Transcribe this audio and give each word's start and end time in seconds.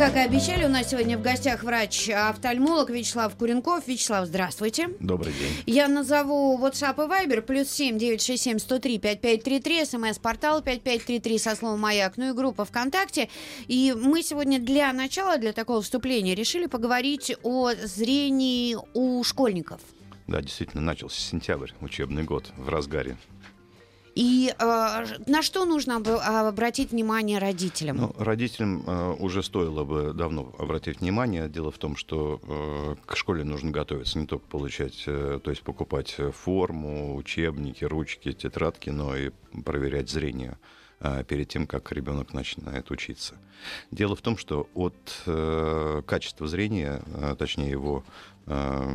Как 0.00 0.16
и 0.16 0.20
обещали, 0.20 0.64
у 0.64 0.70
нас 0.70 0.88
сегодня 0.88 1.18
в 1.18 1.20
гостях 1.20 1.62
врач-офтальмолог 1.62 2.88
Вячеслав 2.88 3.36
Куренков. 3.36 3.86
Вячеслав, 3.86 4.26
здравствуйте. 4.26 4.88
Добрый 4.98 5.34
день. 5.34 5.52
Я 5.66 5.88
назову 5.88 6.58
WhatsApp 6.58 6.94
и 6.94 7.06
Viber, 7.06 7.42
плюс 7.42 7.68
7 7.68 7.98
967 7.98 8.60
103 8.60 8.98
5533, 8.98 9.84
смс-портал 9.84 10.62
5533 10.62 11.38
со 11.38 11.54
словом 11.54 11.80
«Маяк», 11.80 12.16
ну 12.16 12.30
и 12.30 12.32
группа 12.32 12.64
ВКонтакте. 12.64 13.28
И 13.68 13.94
мы 13.94 14.22
сегодня 14.22 14.58
для 14.58 14.90
начала, 14.94 15.36
для 15.36 15.52
такого 15.52 15.82
вступления, 15.82 16.34
решили 16.34 16.64
поговорить 16.64 17.36
о 17.42 17.72
зрении 17.74 18.78
у 18.94 19.22
школьников. 19.22 19.82
Да, 20.26 20.40
действительно, 20.40 20.82
начался 20.82 21.20
сентябрь, 21.20 21.72
учебный 21.82 22.22
год 22.22 22.50
в 22.56 22.70
разгаре. 22.70 23.18
И 24.14 24.52
э, 24.58 25.04
на 25.26 25.42
что 25.42 25.64
нужно 25.64 25.96
об, 25.96 26.08
обратить 26.08 26.90
внимание 26.90 27.38
родителям? 27.38 27.96
Ну, 27.96 28.14
родителям 28.18 28.84
э, 28.86 29.12
уже 29.18 29.42
стоило 29.42 29.84
бы 29.84 30.12
давно 30.12 30.52
обратить 30.58 31.00
внимание. 31.00 31.48
Дело 31.48 31.70
в 31.70 31.78
том, 31.78 31.96
что 31.96 32.40
э, 32.42 32.96
к 33.06 33.16
школе 33.16 33.44
нужно 33.44 33.70
готовиться 33.70 34.18
не 34.18 34.26
только 34.26 34.46
получать, 34.46 35.04
э, 35.06 35.40
то 35.42 35.50
есть 35.50 35.62
покупать 35.62 36.16
форму, 36.32 37.16
учебники, 37.16 37.84
ручки, 37.84 38.32
тетрадки, 38.32 38.90
но 38.90 39.16
и 39.16 39.30
проверять 39.64 40.10
зрение 40.10 40.58
э, 41.00 41.24
перед 41.24 41.48
тем, 41.48 41.66
как 41.66 41.92
ребенок 41.92 42.32
начинает 42.32 42.90
учиться. 42.90 43.34
Дело 43.90 44.16
в 44.16 44.22
том, 44.22 44.36
что 44.36 44.68
от 44.74 44.94
э, 45.26 46.02
качества 46.06 46.46
зрения, 46.46 47.02
э, 47.14 47.36
точнее 47.38 47.70
его 47.70 48.04
э, 48.46 48.88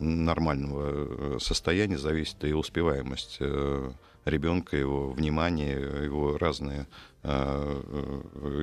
нормального 0.00 1.38
состояния 1.38 1.98
зависит 1.98 2.44
и 2.44 2.52
успеваемость 2.52 3.38
э, 3.40 3.92
ребенка, 4.24 4.76
его 4.76 5.10
внимание, 5.10 6.04
его 6.04 6.38
разные 6.38 6.86
э, 7.22 7.82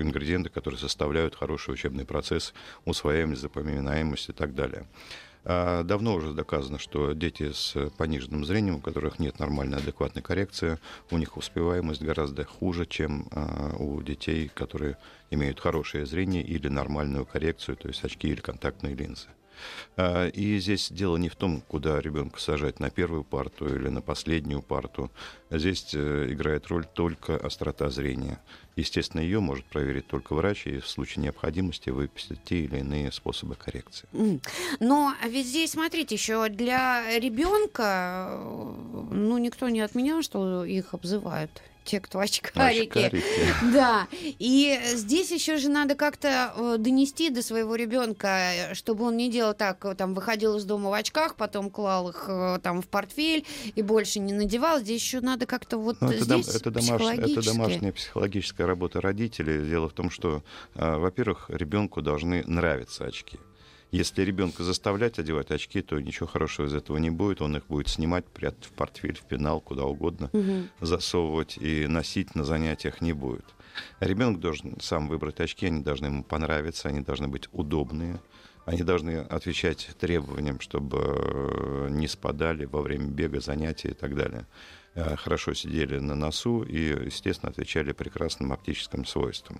ингредиенты, 0.01 0.49
которые 0.49 0.79
составляют 0.79 1.35
хороший 1.35 1.73
учебный 1.73 2.05
процесс, 2.05 2.53
усвояемость, 2.85 3.41
запоминаемость 3.41 4.29
и 4.29 4.33
так 4.33 4.55
далее. 4.55 4.85
А 5.45 5.83
давно 5.83 6.15
уже 6.15 6.33
доказано, 6.33 6.79
что 6.79 7.13
дети 7.13 7.51
с 7.51 7.89
пониженным 7.97 8.45
зрением, 8.45 8.75
у 8.75 8.81
которых 8.81 9.19
нет 9.19 9.39
нормальной 9.39 9.77
адекватной 9.77 10.21
коррекции, 10.21 10.77
у 11.11 11.17
них 11.17 11.37
успеваемость 11.37 12.01
гораздо 12.01 12.43
хуже, 12.43 12.85
чем 12.85 13.27
а, 13.31 13.75
у 13.77 14.01
детей, 14.01 14.49
которые 14.53 14.97
имеют 15.31 15.59
хорошее 15.59 16.05
зрение 16.05 16.43
или 16.43 16.67
нормальную 16.67 17.25
коррекцию, 17.25 17.77
то 17.77 17.87
есть 17.87 18.03
очки 18.03 18.27
или 18.27 18.41
контактные 18.41 18.95
линзы. 18.95 19.27
А, 19.97 20.27
и 20.27 20.59
здесь 20.59 20.89
дело 20.91 21.17
не 21.17 21.29
в 21.29 21.35
том, 21.35 21.61
куда 21.67 21.99
ребенка 21.99 22.39
сажать, 22.39 22.79
на 22.79 22.89
первую 22.89 23.23
парту 23.23 23.73
или 23.73 23.89
на 23.89 24.01
последнюю 24.01 24.61
парту. 24.61 25.11
Здесь 25.49 25.93
э, 25.93 26.27
играет 26.29 26.67
роль 26.67 26.85
только 26.85 27.35
острота 27.35 27.89
зрения. 27.89 28.39
Естественно, 28.75 29.21
ее 29.21 29.39
может 29.39 29.65
проверить 29.65 30.07
только 30.07 30.33
врач 30.33 30.67
и 30.67 30.79
в 30.79 30.87
случае 30.87 31.23
необходимости 31.23 31.89
выписать 31.89 32.43
те 32.43 32.63
или 32.63 32.79
иные 32.79 33.11
способы 33.11 33.55
коррекции. 33.55 34.07
Но 34.79 35.13
ведь 35.27 35.47
здесь, 35.47 35.71
смотрите, 35.71 36.15
еще 36.15 36.47
для 36.49 37.19
ребенка, 37.19 38.29
э, 38.31 39.03
ну, 39.11 39.37
никто 39.37 39.69
не 39.69 39.81
отменял, 39.81 40.21
что 40.21 40.63
их 40.63 40.93
обзывают 40.93 41.61
те, 41.83 41.99
кто 41.99 42.19
очкарики. 42.19 42.99
очкарики. 42.99 43.23
Да. 43.73 44.07
И 44.11 44.79
здесь 44.93 45.31
еще 45.31 45.57
же 45.57 45.69
надо 45.69 45.95
как-то 45.95 46.53
э, 46.55 46.75
донести 46.77 47.29
до 47.29 47.41
своего 47.41 47.75
ребенка, 47.75 48.69
чтобы 48.73 49.05
он 49.05 49.17
не 49.17 49.29
делал 49.29 49.53
так, 49.53 49.83
э, 49.85 49.95
там 49.95 50.13
выходил 50.13 50.57
из 50.57 50.65
дома 50.65 50.89
в 50.89 50.93
очках, 50.93 51.35
потом 51.35 51.69
клал 51.69 52.09
их 52.09 52.25
э, 52.27 52.59
там 52.61 52.81
в 52.81 52.87
портфель 52.87 53.45
и 53.75 53.81
больше 53.81 54.19
не 54.19 54.33
надевал. 54.33 54.79
Здесь 54.79 55.01
еще 55.01 55.21
надо 55.21 55.45
как-то 55.45 55.77
вот 55.77 55.97
ну, 56.01 56.09
это 56.09 56.23
здесь 56.23 56.45
дом, 56.45 56.55
это, 56.55 56.71
домаш, 56.71 57.01
это 57.01 57.45
домашняя 57.45 57.91
психологическая 57.91 58.67
работа 58.67 59.01
родителей. 59.01 59.67
Дело 59.67 59.89
в 59.89 59.93
том, 59.93 60.09
что, 60.09 60.43
во-первых, 60.75 61.49
ребенку 61.49 62.01
должны 62.01 62.43
нравиться 62.45 63.05
очки. 63.05 63.39
Если 63.91 64.21
ребенка 64.21 64.63
заставлять 64.63 65.17
одевать 65.17 65.49
очки, 65.49 65.81
то 65.81 65.99
ничего 65.99 66.27
хорошего 66.27 66.67
из 66.67 66.73
этого 66.75 66.97
не 66.97 67.09
будет. 67.09 67.41
Он 67.41 67.57
их 67.57 67.65
будет 67.67 67.87
снимать, 67.87 68.25
прятать 68.25 68.65
в 68.65 68.71
портфель, 68.71 69.17
в 69.17 69.23
пенал, 69.23 69.61
куда 69.61 69.85
угодно, 69.85 70.29
угу. 70.31 70.67
засовывать 70.79 71.57
и 71.57 71.87
носить 71.87 72.35
на 72.35 72.43
занятиях 72.43 73.01
не 73.01 73.13
будет. 73.13 73.45
Ребенок 73.99 74.39
должен 74.39 74.79
сам 74.79 75.07
выбрать 75.07 75.39
очки, 75.39 75.65
они 75.65 75.81
должны 75.81 76.05
ему 76.07 76.23
понравиться, 76.23 76.89
они 76.89 77.01
должны 77.01 77.27
быть 77.27 77.47
удобные. 77.51 78.19
Они 78.65 78.83
должны 78.83 79.17
отвечать 79.17 79.89
требованиям, 79.99 80.59
чтобы 80.59 80.99
э, 80.99 81.87
не 81.89 82.07
спадали 82.07 82.65
во 82.65 82.81
время 82.81 83.07
бега, 83.07 83.39
занятий 83.39 83.87
и 83.87 83.93
так 83.93 84.15
далее. 84.15 84.45
Э, 84.93 85.15
хорошо 85.15 85.55
сидели 85.55 85.97
на 85.97 86.13
носу 86.13 86.61
и, 86.61 87.05
естественно, 87.05 87.49
отвечали 87.49 87.93
прекрасным 87.93 88.53
оптическим 88.53 89.05
свойствам. 89.05 89.59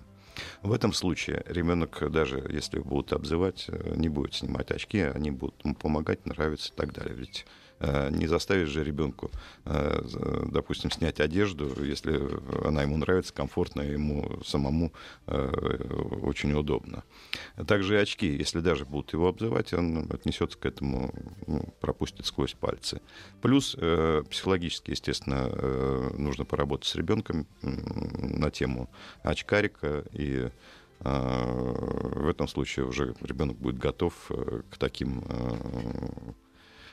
В 0.62 0.72
этом 0.72 0.92
случае 0.92 1.42
ребенок, 1.46 2.02
даже 2.10 2.44
если 2.50 2.78
будут 2.78 3.12
обзывать, 3.12 3.66
э, 3.68 3.94
не 3.96 4.08
будет 4.08 4.34
снимать 4.34 4.70
очки, 4.70 5.00
они 5.00 5.30
будут 5.30 5.64
ему 5.64 5.74
помогать, 5.74 6.26
нравиться 6.26 6.72
и 6.72 6.76
так 6.76 6.92
далее. 6.92 7.14
Ведь 7.14 7.46
не 7.80 8.26
заставишь 8.26 8.68
же 8.68 8.84
ребенку, 8.84 9.30
э, 9.64 10.02
допустим, 10.46 10.90
снять 10.90 11.18
одежду, 11.18 11.72
если 11.82 12.20
она 12.66 12.82
ему 12.82 12.98
нравится, 12.98 13.32
комфортно, 13.32 13.80
ему 13.80 14.40
самому 14.44 14.92
э, 15.26 16.18
очень 16.22 16.52
удобно. 16.52 17.04
Также 17.66 17.94
и 17.94 17.98
очки, 17.98 18.26
если 18.26 18.60
даже 18.60 18.84
будут 18.84 19.12
его 19.14 19.28
обзывать, 19.28 19.72
он 19.72 20.08
отнесется 20.10 20.58
к 20.58 20.66
этому, 20.66 21.14
ну, 21.46 21.72
пропустит 21.80 22.26
сквозь 22.26 22.52
пальцы. 22.52 23.00
Плюс 23.40 23.76
психологически, 24.30 24.90
естественно, 24.90 25.48
нужно 26.18 26.44
поработать 26.44 26.88
с 26.88 26.94
ребенком 26.94 27.46
на 27.62 28.50
тему 28.50 28.90
очкарика 29.22 30.04
и 30.12 30.50
в 31.00 32.28
этом 32.28 32.46
случае 32.46 32.86
уже 32.86 33.14
ребенок 33.22 33.56
будет 33.56 33.78
готов 33.78 34.14
к 34.70 34.76
таким 34.76 35.24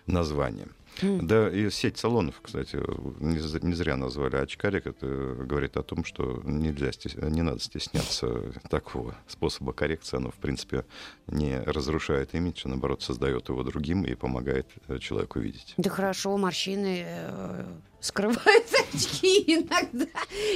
названием. 0.07 0.71
Да, 1.01 1.49
и 1.49 1.69
сеть 1.69 1.97
салонов, 1.97 2.41
кстати, 2.41 2.77
не 3.19 3.73
зря 3.73 3.95
назвали 3.95 4.37
очкарик. 4.37 4.87
Это 4.87 5.05
говорит 5.05 5.77
о 5.77 5.83
том, 5.83 6.03
что 6.03 6.41
нельзя, 6.43 6.91
не 7.29 7.41
надо 7.41 7.59
стесняться 7.59 8.51
такого 8.69 9.15
способа 9.27 9.73
коррекции. 9.73 10.17
Оно, 10.17 10.31
в 10.31 10.35
принципе, 10.35 10.85
не 11.27 11.59
разрушает 11.59 12.33
имидж, 12.33 12.61
а 12.65 12.69
наоборот, 12.69 13.01
создает 13.01 13.49
его 13.49 13.63
другим 13.63 14.03
и 14.03 14.15
помогает 14.15 14.67
э, 14.87 14.97
человеку 14.99 15.39
видеть. 15.39 15.73
Да 15.77 15.89
хорошо, 15.89 16.35
морщины 16.37 17.03
э, 17.05 17.65
скрывают 17.99 18.65
очки 18.93 19.43
иногда. 19.47 20.07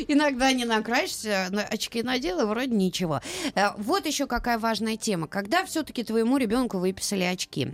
Иногда 0.08 0.52
не 0.54 0.66
накрасишься, 0.66 1.48
очки 1.70 2.02
надела, 2.02 2.46
вроде 2.46 2.74
ничего. 2.74 3.22
Э, 3.54 3.70
вот 3.78 4.06
еще 4.06 4.28
какая 4.28 4.58
важная 4.58 4.98
тема. 4.98 5.28
Когда 5.28 5.66
все-таки 5.66 6.04
твоему 6.04 6.38
ребенку 6.38 6.80
выписали 6.80 7.24
очки? 7.24 7.74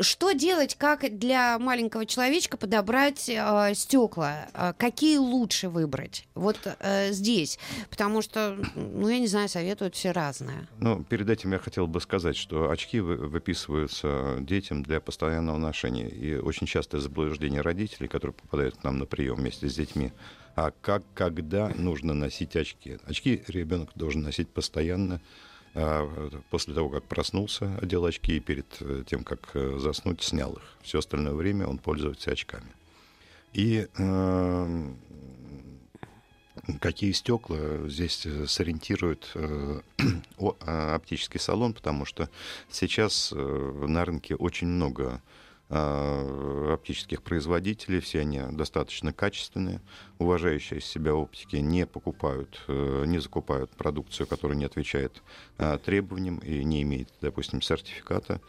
Что 0.00 0.32
делать, 0.32 0.74
как 0.76 1.18
для 1.18 1.58
маленького 1.58 2.06
человечка 2.06 2.56
подобрать 2.56 3.28
э, 3.28 3.72
стекла? 3.74 4.48
Э, 4.54 4.72
какие 4.76 5.18
лучше 5.18 5.68
выбрать? 5.68 6.26
Вот 6.34 6.58
э, 6.64 7.12
здесь. 7.12 7.58
Потому 7.90 8.22
что, 8.22 8.56
ну, 8.74 9.08
я 9.08 9.18
не 9.18 9.26
знаю, 9.26 9.48
советуют 9.48 9.94
все 9.94 10.12
разное. 10.12 10.68
Ну, 10.78 11.04
перед 11.04 11.28
этим 11.28 11.52
я 11.52 11.58
хотел 11.58 11.86
бы 11.86 12.00
сказать, 12.00 12.36
что 12.36 12.70
очки 12.70 13.00
выписываются 13.00 14.36
детям 14.40 14.82
для 14.82 15.00
постоянного 15.00 15.58
ношения. 15.58 16.08
И 16.08 16.36
очень 16.36 16.66
частое 16.66 17.00
заблуждение 17.00 17.60
родителей, 17.60 18.08
которые 18.08 18.34
попадают 18.34 18.76
к 18.76 18.84
нам 18.84 18.98
на 18.98 19.06
прием 19.06 19.36
вместе 19.36 19.68
с 19.68 19.74
детьми, 19.74 20.12
а 20.54 20.72
как, 20.80 21.02
когда 21.14 21.68
нужно 21.76 22.14
носить 22.14 22.56
очки. 22.56 22.98
Очки 23.04 23.42
ребенок 23.48 23.90
должен 23.94 24.22
носить 24.22 24.48
постоянно, 24.48 25.16
а, 25.16 25.45
после 26.50 26.74
того, 26.74 26.88
как 26.88 27.04
проснулся, 27.04 27.76
одел 27.82 28.04
очки 28.06 28.36
и 28.36 28.40
перед 28.40 28.66
э, 28.80 29.04
тем, 29.06 29.24
как 29.24 29.50
э, 29.54 29.78
заснуть, 29.78 30.22
снял 30.22 30.54
их. 30.54 30.62
Все 30.82 31.00
остальное 31.00 31.34
время 31.34 31.66
он 31.66 31.78
пользуется 31.78 32.30
очками. 32.30 32.72
И 33.52 33.86
э, 33.98 34.92
какие 36.80 37.12
стекла 37.12 37.88
здесь 37.88 38.24
э, 38.24 38.46
сориентирует 38.46 39.30
э, 39.34 39.80
оптический 40.66 41.40
салон, 41.40 41.74
потому 41.74 42.06
что 42.06 42.30
сейчас 42.70 43.32
э, 43.34 43.84
на 43.86 44.04
рынке 44.04 44.34
очень 44.34 44.68
много 44.68 45.20
Э, 45.20 45.20
оптических 45.68 47.22
производителей, 47.22 48.00
все 48.00 48.20
они 48.20 48.40
достаточно 48.52 49.12
качественные, 49.12 49.80
уважающие 50.18 50.80
себя 50.80 51.14
оптики, 51.14 51.56
не 51.56 51.86
покупают, 51.86 52.62
э, 52.68 53.04
не 53.06 53.18
закупают 53.18 53.70
продукцию, 53.72 54.28
которая 54.28 54.56
не 54.56 54.64
отвечает 54.64 55.22
э, 55.58 55.78
требованиям 55.84 56.38
и 56.38 56.62
не 56.62 56.82
имеет, 56.82 57.08
допустим, 57.20 57.60
сертификата. 57.62 58.40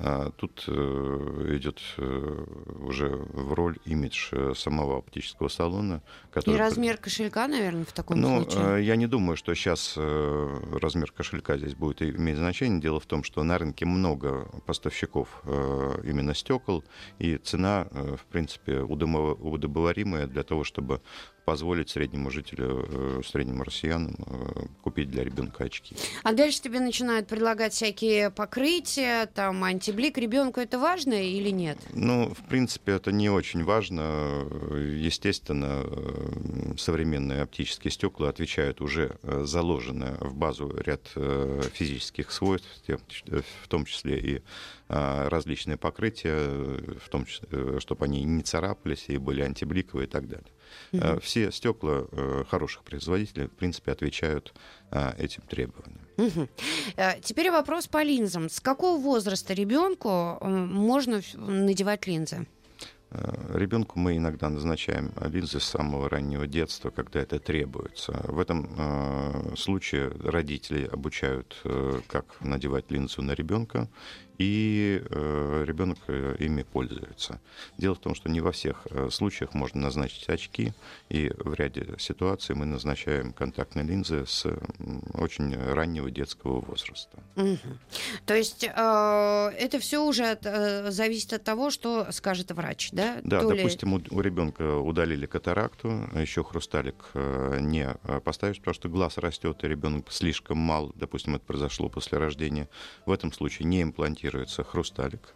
А 0.00 0.30
тут 0.30 0.64
э, 0.68 1.56
идет 1.56 1.80
э, 1.96 2.44
уже 2.80 3.08
в 3.08 3.52
роль 3.52 3.78
имидж 3.84 4.28
э, 4.30 4.52
самого 4.54 4.98
оптического 4.98 5.48
салона. 5.48 6.02
Который... 6.30 6.54
И 6.54 6.58
размер 6.58 6.98
кошелька, 6.98 7.48
наверное, 7.48 7.84
в 7.84 7.92
таком 7.92 8.20
ну, 8.20 8.42
случае? 8.42 8.86
Я 8.86 8.94
не 8.94 9.08
думаю, 9.08 9.36
что 9.36 9.54
сейчас 9.54 9.96
размер 9.96 11.10
кошелька 11.10 11.56
здесь 11.56 11.74
будет 11.74 12.02
иметь 12.02 12.36
значение. 12.36 12.80
Дело 12.80 13.00
в 13.00 13.06
том, 13.06 13.24
что 13.24 13.42
на 13.42 13.58
рынке 13.58 13.86
много 13.86 14.48
поставщиков 14.66 15.42
именно 15.44 16.34
стекол, 16.34 16.84
и 17.18 17.36
цена, 17.36 17.88
в 17.90 18.24
принципе, 18.30 18.80
удобоваримая 18.80 20.26
для 20.26 20.44
того, 20.44 20.62
чтобы 20.62 21.00
позволить 21.48 21.88
среднему 21.88 22.30
жителю, 22.30 22.84
э, 22.90 23.22
среднему 23.24 23.64
россиянам 23.64 24.14
э, 24.18 24.66
купить 24.82 25.10
для 25.10 25.24
ребенка 25.24 25.64
очки. 25.64 25.96
А 26.22 26.34
дальше 26.34 26.60
тебе 26.60 26.78
начинают 26.78 27.26
предлагать 27.26 27.72
всякие 27.72 28.28
покрытия, 28.28 29.24
там 29.34 29.64
антиблик. 29.64 30.18
Ребенку 30.18 30.60
это 30.60 30.78
важно 30.78 31.14
или 31.14 31.48
нет? 31.48 31.78
Ну, 31.94 32.34
в 32.34 32.46
принципе, 32.50 32.92
это 32.92 33.12
не 33.12 33.30
очень 33.30 33.64
важно. 33.64 34.46
Естественно, 34.74 35.84
э, 35.86 36.74
современные 36.76 37.40
оптические 37.40 37.92
стекла 37.92 38.28
отвечают 38.28 38.82
уже 38.82 39.16
заложенное 39.22 40.18
в 40.20 40.34
базу 40.34 40.76
ряд 40.84 41.00
физических 41.72 42.30
свойств, 42.30 42.68
в 43.62 43.68
том 43.68 43.86
числе 43.86 44.20
и 44.20 44.42
различные 44.88 45.78
покрытия, 45.78 46.36
в 46.36 47.08
том 47.08 47.24
числе, 47.24 47.80
чтобы 47.80 48.04
они 48.04 48.24
не 48.24 48.42
царапались 48.42 49.06
и 49.08 49.16
были 49.16 49.40
антибликовые 49.40 50.06
и 50.06 50.10
так 50.10 50.28
далее. 50.28 50.52
Угу. 50.92 51.20
Все 51.20 51.52
стекла 51.52 52.06
э, 52.10 52.44
хороших 52.48 52.82
производителей, 52.82 53.46
в 53.46 53.52
принципе, 53.52 53.92
отвечают 53.92 54.54
а, 54.90 55.14
этим 55.18 55.42
требованиям. 55.42 56.00
Угу. 56.16 56.48
Теперь 57.22 57.50
вопрос 57.50 57.86
по 57.86 58.02
линзам. 58.02 58.48
С 58.48 58.60
какого 58.60 58.98
возраста 59.00 59.54
ребенку 59.54 60.38
можно 60.42 61.20
надевать 61.34 62.06
линзы? 62.06 62.46
Ребенку 63.54 63.98
мы 63.98 64.18
иногда 64.18 64.50
назначаем 64.50 65.12
линзы 65.22 65.60
с 65.60 65.64
самого 65.64 66.10
раннего 66.10 66.46
детства, 66.46 66.90
когда 66.90 67.20
это 67.20 67.38
требуется. 67.38 68.12
В 68.28 68.38
этом 68.38 68.68
э, 68.76 69.54
случае 69.56 70.12
родители 70.22 70.84
обучают, 70.84 71.56
э, 71.64 72.00
как 72.06 72.38
надевать 72.42 72.90
линзу 72.90 73.22
на 73.22 73.32
ребенка, 73.32 73.88
и 74.38 75.02
э, 75.04 75.64
ребенок 75.66 75.98
э, 76.06 76.36
ими 76.38 76.62
пользуется. 76.62 77.40
Дело 77.76 77.96
в 77.96 77.98
том, 77.98 78.14
что 78.14 78.30
не 78.30 78.40
во 78.40 78.52
всех 78.52 78.86
э, 78.90 79.08
случаях 79.10 79.52
можно 79.52 79.80
назначить 79.80 80.28
очки, 80.28 80.72
и 81.08 81.32
в 81.38 81.54
ряде 81.54 81.86
ситуаций 81.98 82.54
мы 82.54 82.64
назначаем 82.64 83.32
контактные 83.32 83.84
линзы 83.84 84.24
с 84.26 84.46
очень 85.14 85.56
раннего 85.56 86.10
детского 86.10 86.60
возраста. 86.60 87.18
Угу. 87.34 87.58
То 88.26 88.34
есть 88.34 88.62
э, 88.64 88.68
это 89.58 89.80
все 89.80 90.04
уже 90.04 90.24
от, 90.24 90.46
э, 90.46 90.90
зависит 90.92 91.32
от 91.32 91.42
того, 91.42 91.70
что 91.70 92.06
скажет 92.12 92.52
врач, 92.52 92.90
да? 92.92 93.18
Да, 93.24 93.40
То 93.40 93.54
допустим, 93.54 93.98
ли... 93.98 94.04
у, 94.08 94.18
у 94.18 94.20
ребенка 94.20 94.76
удалили 94.76 95.26
катаракту, 95.26 96.08
еще 96.14 96.44
хрусталик 96.44 97.10
э, 97.14 97.58
не 97.60 97.92
поставишь, 98.24 98.58
потому 98.58 98.74
что 98.74 98.88
глаз 98.88 99.18
растет, 99.18 99.64
и 99.64 99.68
ребенок 99.68 100.12
слишком 100.12 100.58
мал, 100.58 100.92
допустим, 100.94 101.34
это 101.34 101.44
произошло 101.44 101.88
после 101.88 102.18
рождения. 102.18 102.68
В 103.04 103.10
этом 103.10 103.32
случае 103.32 103.66
не 103.66 103.82
имплантируем 103.82 104.27
имплантируется 104.28 104.62
хрусталик 104.62 105.34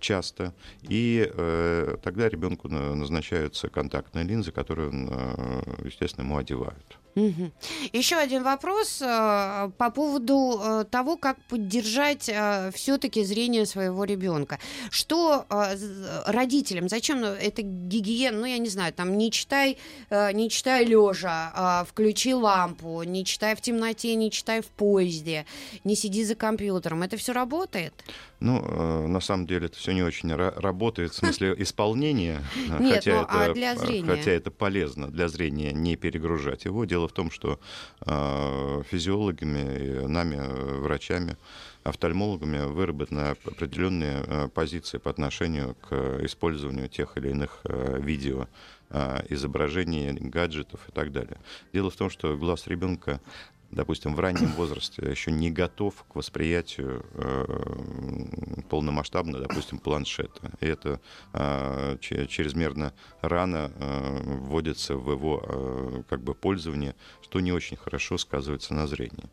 часто, 0.00 0.52
и 0.82 1.30
э, 1.32 1.96
тогда 2.02 2.28
ребенку 2.28 2.68
назначаются 2.68 3.68
контактные 3.68 4.24
линзы, 4.24 4.52
которые, 4.52 4.90
э, 4.92 5.86
естественно, 5.86 6.24
ему 6.24 6.36
одевают. 6.36 6.98
Еще 7.92 8.16
один 8.16 8.44
вопрос 8.44 9.02
э, 9.02 9.70
по 9.76 9.90
поводу 9.90 10.60
э, 10.62 10.84
того, 10.90 11.16
как 11.16 11.40
поддержать 11.48 12.28
э, 12.28 12.70
все-таки 12.72 13.24
зрение 13.24 13.66
своего 13.66 14.04
ребенка. 14.04 14.58
Что 14.90 15.44
родителям, 16.26 16.88
зачем 16.88 17.20
ну, 17.20 17.26
это 17.28 17.62
гигиена, 17.62 18.38
ну 18.38 18.46
я 18.46 18.58
не 18.58 18.68
знаю, 18.68 18.92
там 18.92 19.18
не 19.18 19.30
читай, 19.30 19.78
не 20.10 20.48
читай 20.50 20.84
лежа, 20.84 21.82
э, 21.82 21.88
включи 21.88 22.34
лампу, 22.34 23.02
не 23.02 23.24
читай 23.24 23.56
в 23.56 23.60
темноте, 23.60 24.14
не 24.14 24.30
читай 24.30 24.60
в 24.60 24.66
поезде, 24.66 25.46
не 25.84 25.96
сиди 25.96 26.24
за 26.24 26.34
компьютером. 26.34 27.02
Это 27.02 27.16
все 27.16 27.32
работает? 27.32 27.92
Ну, 28.40 28.64
э, 28.64 29.06
на 29.06 29.20
самом 29.20 29.46
деле 29.46 29.66
это 29.66 29.76
все 29.76 29.92
не 29.92 30.02
очень 30.02 30.34
работает 30.34 31.12
в 31.12 31.16
смысле 31.16 31.54
исполнения, 31.58 32.42
Нет, 32.78 32.94
хотя, 32.94 33.16
ну, 33.16 33.22
это, 33.22 33.44
а 33.50 33.54
для 33.54 33.76
зрения? 33.76 34.06
хотя 34.06 34.30
это 34.30 34.50
полезно 34.50 35.08
для 35.10 35.28
зрения 35.28 35.72
не 35.72 35.96
перегружать 35.96 36.64
его. 36.64 36.86
Дело 36.86 37.06
в 37.06 37.12
том, 37.12 37.30
что 37.30 37.60
э, 38.06 38.82
физиологами, 38.90 40.06
нами, 40.06 40.40
врачами, 40.80 41.36
офтальмологами 41.82 42.66
выработаны 42.66 43.36
определенные 43.44 44.24
э, 44.26 44.48
позиции 44.48 44.98
по 44.98 45.10
отношению 45.10 45.76
к 45.88 46.20
использованию 46.24 46.88
тех 46.88 47.16
или 47.16 47.30
иных 47.30 47.60
э, 47.64 47.98
видео 48.00 48.48
э, 48.90 49.24
изображений, 49.28 50.12
гаджетов 50.12 50.80
и 50.88 50.92
так 50.92 51.12
далее. 51.12 51.38
Дело 51.72 51.90
в 51.90 51.96
том, 51.96 52.10
что 52.10 52.36
глаз 52.36 52.66
ребенка 52.66 53.20
допустим, 53.70 54.14
в 54.14 54.20
раннем 54.20 54.52
возрасте 54.52 55.02
еще 55.08 55.30
не 55.30 55.50
готов 55.50 56.04
к 56.08 56.16
восприятию 56.16 57.04
э, 57.14 58.62
полномасштабно, 58.68 59.38
допустим, 59.38 59.78
планшета. 59.78 60.52
И 60.60 60.66
это 60.66 61.00
э, 61.32 61.96
чрезмерно 62.00 62.92
рано 63.20 63.72
э, 63.74 64.36
вводится 64.38 64.96
в 64.96 65.10
его 65.10 65.42
э, 65.42 66.02
как 66.08 66.22
бы 66.22 66.34
пользование, 66.34 66.94
что 67.22 67.40
не 67.40 67.52
очень 67.52 67.76
хорошо 67.76 68.18
сказывается 68.18 68.74
на 68.74 68.86
зрении. 68.86 69.30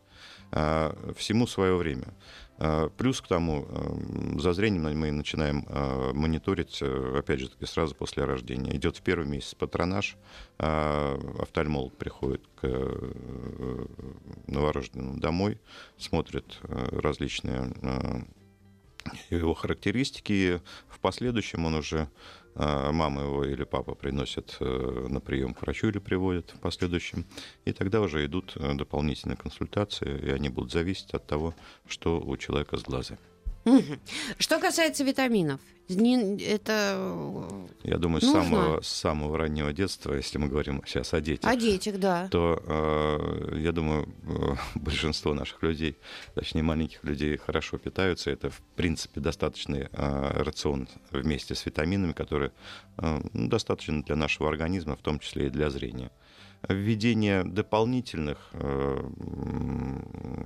Э, 0.52 0.92
всему 1.16 1.46
свое 1.46 1.76
время. 1.76 2.14
А, 2.60 2.88
плюс 2.88 3.20
к 3.20 3.28
тому, 3.28 3.66
а, 3.68 4.40
за 4.40 4.52
зрением 4.52 4.98
мы 4.98 5.12
начинаем 5.12 5.64
а, 5.68 6.12
мониторить, 6.12 6.78
э, 6.82 7.18
опять 7.18 7.40
же 7.40 7.50
сразу 7.64 7.94
после 7.94 8.24
рождения. 8.24 8.74
Идет 8.76 8.96
в 8.96 9.02
первый 9.02 9.26
месяц 9.26 9.54
патронаж, 9.54 10.16
офтальмолог 10.58 11.96
приходит 11.96 12.42
к 12.56 12.64
э, 12.64 13.86
новорожденному 14.48 15.20
домой, 15.20 15.60
смотрит 15.96 16.58
э, 16.62 17.00
различные 17.00 17.72
его 19.30 19.54
характеристики. 19.54 20.60
В 20.88 20.98
последующем 21.00 21.64
он 21.64 21.74
уже 21.74 22.00
а, 22.00 22.08
мама 22.58 23.22
его 23.22 23.44
или 23.44 23.64
папа 23.64 23.94
приносят 23.94 24.56
э, 24.60 25.06
на 25.08 25.20
прием 25.20 25.54
к 25.54 25.62
врачу 25.62 25.88
или 25.88 25.98
приводят 25.98 26.50
в 26.50 26.60
последующем. 26.60 27.24
И 27.64 27.72
тогда 27.72 28.00
уже 28.00 28.24
идут 28.26 28.54
э, 28.56 28.74
дополнительные 28.74 29.36
консультации, 29.36 30.18
и 30.18 30.30
они 30.30 30.48
будут 30.48 30.72
зависеть 30.72 31.14
от 31.14 31.26
того, 31.26 31.54
что 31.86 32.20
у 32.20 32.36
человека 32.36 32.76
с 32.76 32.82
глазами. 32.82 33.20
Что 34.38 34.58
касается 34.58 35.04
витаминов, 35.04 35.60
это 35.88 37.48
Я 37.82 37.96
думаю, 37.96 38.20
с 38.20 38.30
самого, 38.30 38.80
с 38.82 38.88
самого 38.88 39.38
раннего 39.38 39.72
детства, 39.72 40.12
если 40.12 40.38
мы 40.38 40.48
говорим 40.48 40.82
сейчас 40.86 41.14
о 41.14 41.20
детях, 41.20 41.50
о 41.50 41.56
детях, 41.56 41.98
да, 41.98 42.28
то 42.28 42.62
э, 42.66 43.58
я 43.60 43.72
думаю, 43.72 44.08
э, 44.26 44.54
большинство 44.74 45.32
наших 45.32 45.62
людей, 45.62 45.96
точнее 46.34 46.62
маленьких 46.62 47.02
людей, 47.04 47.36
хорошо 47.38 47.78
питаются. 47.78 48.30
Это 48.30 48.50
в 48.50 48.60
принципе 48.76 49.20
достаточный 49.20 49.88
э, 49.90 50.42
рацион 50.42 50.88
вместе 51.10 51.54
с 51.54 51.64
витаминами, 51.64 52.12
которые 52.12 52.52
э, 52.98 53.20
достаточно 53.32 54.02
для 54.02 54.16
нашего 54.16 54.48
организма, 54.48 54.94
в 54.94 55.00
том 55.00 55.18
числе 55.18 55.46
и 55.46 55.50
для 55.50 55.70
зрения 55.70 56.10
введение 56.68 57.44
дополнительных 57.44 58.38
э, 58.52 58.98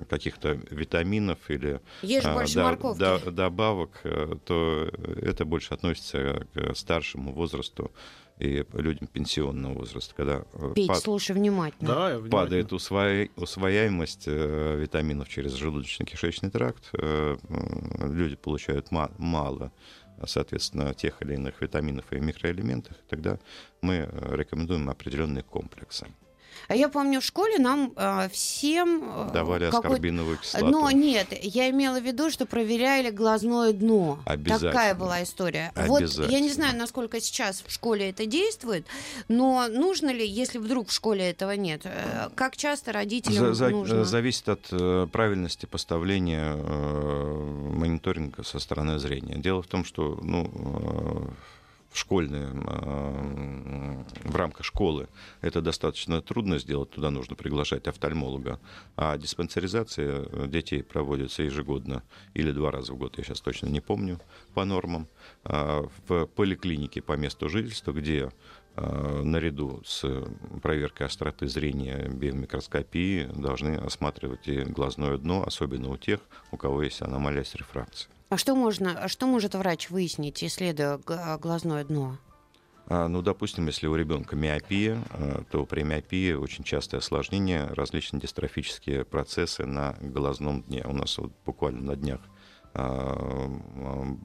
каких-то 0.09 0.53
витаминов 0.71 1.39
или 1.49 1.81
Ешь 2.03 2.25
э, 2.25 2.33
больше 2.33 2.55
до, 2.55 3.19
до, 3.19 3.31
добавок, 3.31 4.01
э, 4.05 4.37
то 4.45 4.91
это 5.21 5.45
больше 5.45 5.75
относится 5.75 6.47
к 6.55 6.75
старшему 6.75 7.33
возрасту 7.33 7.91
и 8.39 8.65
людям 8.73 9.07
пенсионного 9.07 9.75
возраста, 9.75 10.15
когда 10.17 10.45
э, 10.55 10.73
Петь, 10.75 10.89
пад... 10.89 10.99
слушай 10.99 11.33
внимательно. 11.33 11.89
Да, 11.89 12.07
внимательно. 12.09 12.31
падает 12.31 12.73
усвоя... 12.73 13.29
усвояемость 13.37 14.25
э, 14.27 14.79
витаминов 14.81 15.29
через 15.29 15.55
желудочно-кишечный 15.55 16.51
тракт, 16.51 16.91
э, 16.95 17.37
люди 18.01 18.37
получают 18.37 18.91
мало 18.91 19.73
соответственно, 20.27 20.95
тех 20.95 21.23
или 21.23 21.35
иных 21.35 21.61
витаминов 21.61 22.13
и 22.13 22.21
микроэлементов, 22.21 22.97
тогда 23.09 23.39
мы 23.81 24.09
э, 24.11 24.37
рекомендуем 24.37 24.89
определенные 24.89 25.43
комплексы. 25.43 26.07
А 26.69 26.77
я 26.77 26.89
помню, 26.89 27.21
в 27.21 27.25
школе 27.25 27.59
нам 27.59 27.93
э, 27.97 28.29
всем... 28.31 29.03
Э, 29.05 29.31
Давали 29.33 29.65
аскорбиновую 29.65 30.39
кислоту. 30.39 30.69
Но 30.69 30.91
нет, 30.91 31.29
я 31.43 31.71
имела 31.71 32.01
в 32.01 32.05
виду, 32.05 32.31
что 32.31 32.47
проверяли 32.47 33.11
глазное 33.11 33.73
дно. 33.73 34.19
Такая 34.25 34.95
была 34.95 35.23
история. 35.23 35.73
Вот 35.77 36.03
я 36.03 36.41
не 36.41 36.51
знаю, 36.51 36.77
насколько 36.77 37.21
сейчас 37.21 37.63
в 37.67 37.71
школе 37.71 38.11
это 38.11 38.27
действует, 38.27 38.87
но 39.29 39.67
нужно 39.69 40.11
ли, 40.11 40.27
если 40.27 40.59
вдруг 40.59 40.89
в 40.89 40.93
школе 40.93 41.31
этого 41.31 41.53
нет, 41.53 41.83
э, 41.85 42.29
как 42.35 42.57
часто 42.57 42.93
родителям 42.93 43.55
за, 43.55 43.69
нужно? 43.71 44.05
Зависит 44.05 44.49
от 44.49 44.69
э, 44.71 45.07
правильности 45.11 45.67
поставления 45.67 46.55
э, 46.57 47.71
мониторинга 47.75 48.43
со 48.43 48.59
стороны 48.59 48.99
зрения. 48.99 49.37
Дело 49.37 49.63
в 49.63 49.67
том, 49.67 49.85
что 49.85 50.19
ну, 50.23 50.51
э, 50.55 51.29
в 51.93 51.99
школьное 51.99 52.53
в 54.25 54.37
рамках 54.37 54.65
школы 54.65 55.09
это 55.41 55.61
достаточно 55.61 56.21
трудно 56.23 56.59
сделать, 56.59 56.91
туда 56.91 57.11
нужно 57.11 57.37
приглашать 57.37 57.87
офтальмолога. 57.87 58.61
А 58.97 59.17
диспансеризация 59.19 60.25
э, 60.25 60.47
детей 60.49 60.83
проводится 60.83 61.43
ежегодно 61.43 62.03
или 62.35 62.51
два 62.53 62.71
раза 62.71 62.93
в 62.93 62.97
год, 62.97 63.19
я 63.19 63.25
сейчас 63.25 63.41
точно 63.41 63.67
не 63.67 63.81
помню, 63.81 64.21
по 64.55 64.65
нормам, 64.65 65.09
а, 65.45 65.89
в 66.07 66.27
поликлинике 66.27 67.03
по 67.03 67.13
месту 67.13 67.49
жительства, 67.49 67.93
где 67.93 68.31
а, 68.75 69.23
наряду 69.23 69.83
с 69.85 70.05
проверкой 70.63 71.07
остроты 71.07 71.47
зрения 71.47 72.09
биомикроскопии 72.09 73.29
должны 73.35 73.77
осматривать 73.77 74.49
и 74.49 74.63
глазное 74.63 75.17
дно, 75.19 75.45
особенно 75.45 75.91
у 75.91 75.97
тех, 75.97 76.21
у 76.51 76.57
кого 76.57 76.83
есть 76.83 77.03
аномалия 77.03 77.45
с 77.45 77.55
рефракцией. 77.55 78.13
А 78.33 78.39
что 78.39 78.55
можно, 78.55 78.99
а 78.99 79.09
что 79.09 79.27
может 79.27 79.55
врач 79.55 79.91
выяснить, 79.91 80.43
исследуя 80.43 80.97
глазное 80.97 81.85
дно? 81.85 82.17
А, 82.87 83.07
ну, 83.07 83.21
допустим, 83.21 83.67
если 83.67 83.87
у 83.87 83.95
ребенка 83.95 84.37
миопия, 84.37 85.05
а, 85.11 85.45
то 85.51 85.67
при 85.67 85.83
миопии 85.83 86.33
очень 86.33 86.65
частое 86.65 87.01
осложнение, 87.01 87.67
различные 87.67 88.23
дистрофические 88.23 89.05
процессы 89.05 89.67
на 89.67 89.99
глазном 90.01 90.63
дне. 90.63 90.83
У 90.87 90.95
нас 90.95 91.19
вот 91.19 91.31
буквально 91.45 91.83
на 91.83 91.95
днях 91.95 92.21
а, 92.73 93.51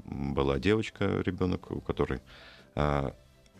была 0.05 0.57
девочка, 0.57 1.21
ребенок, 1.25 1.69
у 1.69 1.81
которой 1.81 2.21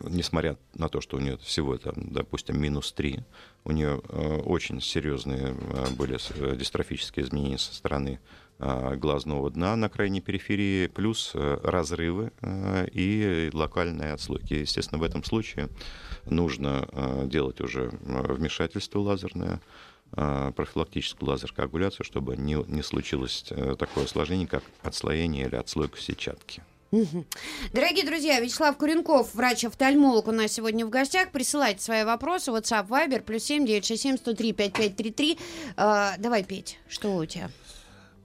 несмотря 0.00 0.56
на 0.74 0.88
то, 0.88 1.00
что 1.00 1.16
у 1.16 1.20
нее 1.20 1.36
всего, 1.38 1.76
там, 1.76 1.94
допустим, 1.96 2.58
минус 2.60 2.92
3, 2.92 3.18
у 3.64 3.72
нее 3.72 3.96
очень 3.96 4.80
серьезные 4.80 5.54
были 5.96 6.16
э, 6.36 6.54
дистрофические 6.54 7.26
изменения 7.26 7.58
со 7.58 7.74
стороны 7.74 8.20
глазного 8.58 9.50
дна 9.50 9.76
на 9.76 9.88
крайней 9.88 10.20
периферии, 10.20 10.88
плюс 10.88 11.30
э, 11.34 11.60
разрывы 11.62 12.32
э, 12.40 12.88
и 12.92 13.50
локальные 13.52 14.14
отслойки. 14.14 14.54
Естественно, 14.54 14.98
в 14.98 15.04
этом 15.04 15.22
случае 15.22 15.68
нужно 16.26 16.88
делать 17.26 17.60
уже 17.60 17.90
вмешательство 18.02 18.98
лазерное, 18.98 19.60
профилактическую 20.10 21.28
лазер-коагуляцию, 21.28 22.04
чтобы 22.04 22.36
не, 22.36 22.54
не 22.66 22.82
случилось 22.82 23.44
такое 23.78 24.04
осложнение, 24.04 24.46
как 24.46 24.62
отслоение 24.82 25.46
или 25.46 25.54
отслойка 25.54 26.00
сетчатки. 26.00 26.62
Дорогие 27.74 28.06
друзья, 28.06 28.40
Вячеслав 28.40 28.76
Куренков, 28.78 29.34
врач-офтальмолог 29.34 30.26
у 30.28 30.32
нас 30.32 30.52
сегодня 30.52 30.86
в 30.86 30.90
гостях. 30.90 31.30
Присылайте 31.30 31.82
свои 31.82 32.04
вопросы. 32.04 32.50
WhatsApp, 32.50 32.88
Viber, 32.88 33.20
плюс 33.20 33.44
семь 33.44 33.66
девять 33.66 33.84
шесть 33.84 34.02
семь 34.02 34.16
сто 34.16 34.32
три 34.32 34.52
пять 34.52 34.72
пять 34.72 34.96
три 34.96 35.10
три. 35.10 35.38
Давай, 35.76 36.42
Петь, 36.44 36.78
что 36.88 37.14
у 37.14 37.26
тебя? 37.26 37.50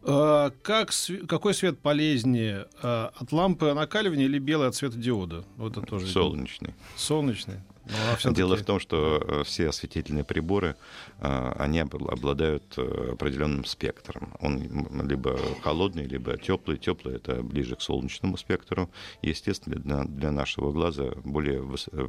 А, 0.05 0.51
как, 0.61 0.91
какой 1.27 1.53
свет 1.53 1.79
полезнее? 1.79 2.67
А, 2.81 3.11
от 3.15 3.31
лампы 3.31 3.73
накаливания 3.73 4.25
или 4.25 4.39
белый 4.39 4.67
от 4.67 4.75
светодиода? 4.75 5.45
Вот 5.57 5.77
это 5.77 5.85
тоже 5.85 6.07
Солнечный. 6.07 6.73
Солнечный. 6.95 7.59
Ну, 7.85 7.95
а 8.23 8.31
Дело 8.31 8.55
в 8.55 8.63
том, 8.63 8.79
что 8.79 9.21
э, 9.21 9.43
все 9.43 9.67
осветительные 9.67 10.23
приборы, 10.23 10.75
э, 11.19 11.53
они 11.57 11.79
обладают 11.79 12.63
э, 12.77 13.09
определенным 13.11 13.65
спектром. 13.65 14.33
Он 14.39 15.05
либо 15.05 15.37
холодный, 15.61 16.05
либо 16.05 16.37
теплый. 16.37 16.77
Теплый 16.77 17.15
это 17.15 17.43
ближе 17.43 17.75
к 17.75 17.81
солнечному 17.81 18.37
спектру. 18.37 18.89
естественно, 19.21 20.05
для 20.05 20.31
нашего 20.31 20.71
глаза 20.71 21.11
более 21.25 21.61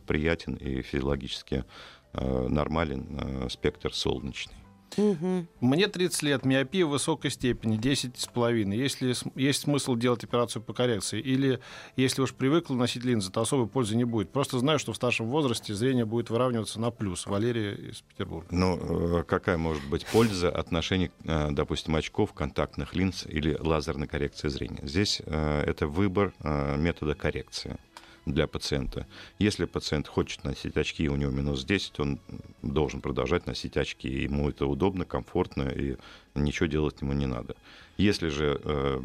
приятен 0.06 0.54
и 0.54 0.82
физиологически 0.82 1.64
нормален 2.12 3.50
спектр 3.50 3.92
солнечный. 3.92 4.63
Угу. 4.96 5.46
Мне 5.60 5.88
30 5.88 6.22
лет, 6.22 6.44
миопия 6.44 6.84
в 6.84 6.90
высокой 6.90 7.30
степени, 7.30 7.78
10,5. 7.78 8.74
Есть 8.74 9.00
ли 9.00 9.14
есть 9.34 9.60
смысл 9.62 9.96
делать 9.96 10.24
операцию 10.24 10.62
по 10.62 10.72
коррекции? 10.72 11.20
Или 11.20 11.60
если 11.96 12.22
уж 12.22 12.34
привыкла 12.34 12.74
носить 12.74 13.04
линзы, 13.04 13.30
то 13.30 13.40
особой 13.40 13.66
пользы 13.66 13.96
не 13.96 14.04
будет? 14.04 14.30
Просто 14.30 14.58
знаю, 14.58 14.78
что 14.78 14.92
в 14.92 14.96
старшем 14.96 15.26
возрасте 15.26 15.74
зрение 15.74 16.04
будет 16.04 16.30
выравниваться 16.30 16.80
на 16.80 16.90
плюс. 16.90 17.26
Валерия 17.26 17.74
из 17.74 18.02
Петербурга. 18.02 18.48
Ну, 18.50 19.18
э, 19.20 19.22
какая 19.24 19.56
может 19.56 19.84
быть 19.88 20.06
польза 20.06 20.50
от 20.50 20.70
ношения, 20.70 21.10
э, 21.24 21.48
допустим, 21.50 21.96
очков, 21.96 22.32
контактных 22.32 22.94
линз 22.94 23.26
или 23.26 23.56
лазерной 23.58 24.06
коррекции 24.06 24.48
зрения? 24.48 24.80
Здесь 24.82 25.20
э, 25.24 25.62
это 25.66 25.86
выбор 25.86 26.32
метода 26.76 27.14
коррекции 27.14 27.78
для 28.26 28.46
пациента. 28.46 29.06
Если 29.38 29.64
пациент 29.64 30.08
хочет 30.08 30.44
носить 30.44 30.76
очки, 30.76 31.08
у 31.08 31.16
него 31.16 31.30
минус 31.30 31.64
10, 31.64 32.00
он 32.00 32.20
должен 32.62 33.00
продолжать 33.00 33.46
носить 33.46 33.76
очки. 33.76 34.08
Ему 34.08 34.48
это 34.48 34.66
удобно, 34.66 35.04
комфортно, 35.04 35.68
и 35.68 35.96
ничего 36.34 36.66
делать 36.66 37.00
ему 37.00 37.12
не 37.12 37.26
надо. 37.26 37.54
Если 37.96 38.28
же, 38.28 38.60
э, 38.64 39.00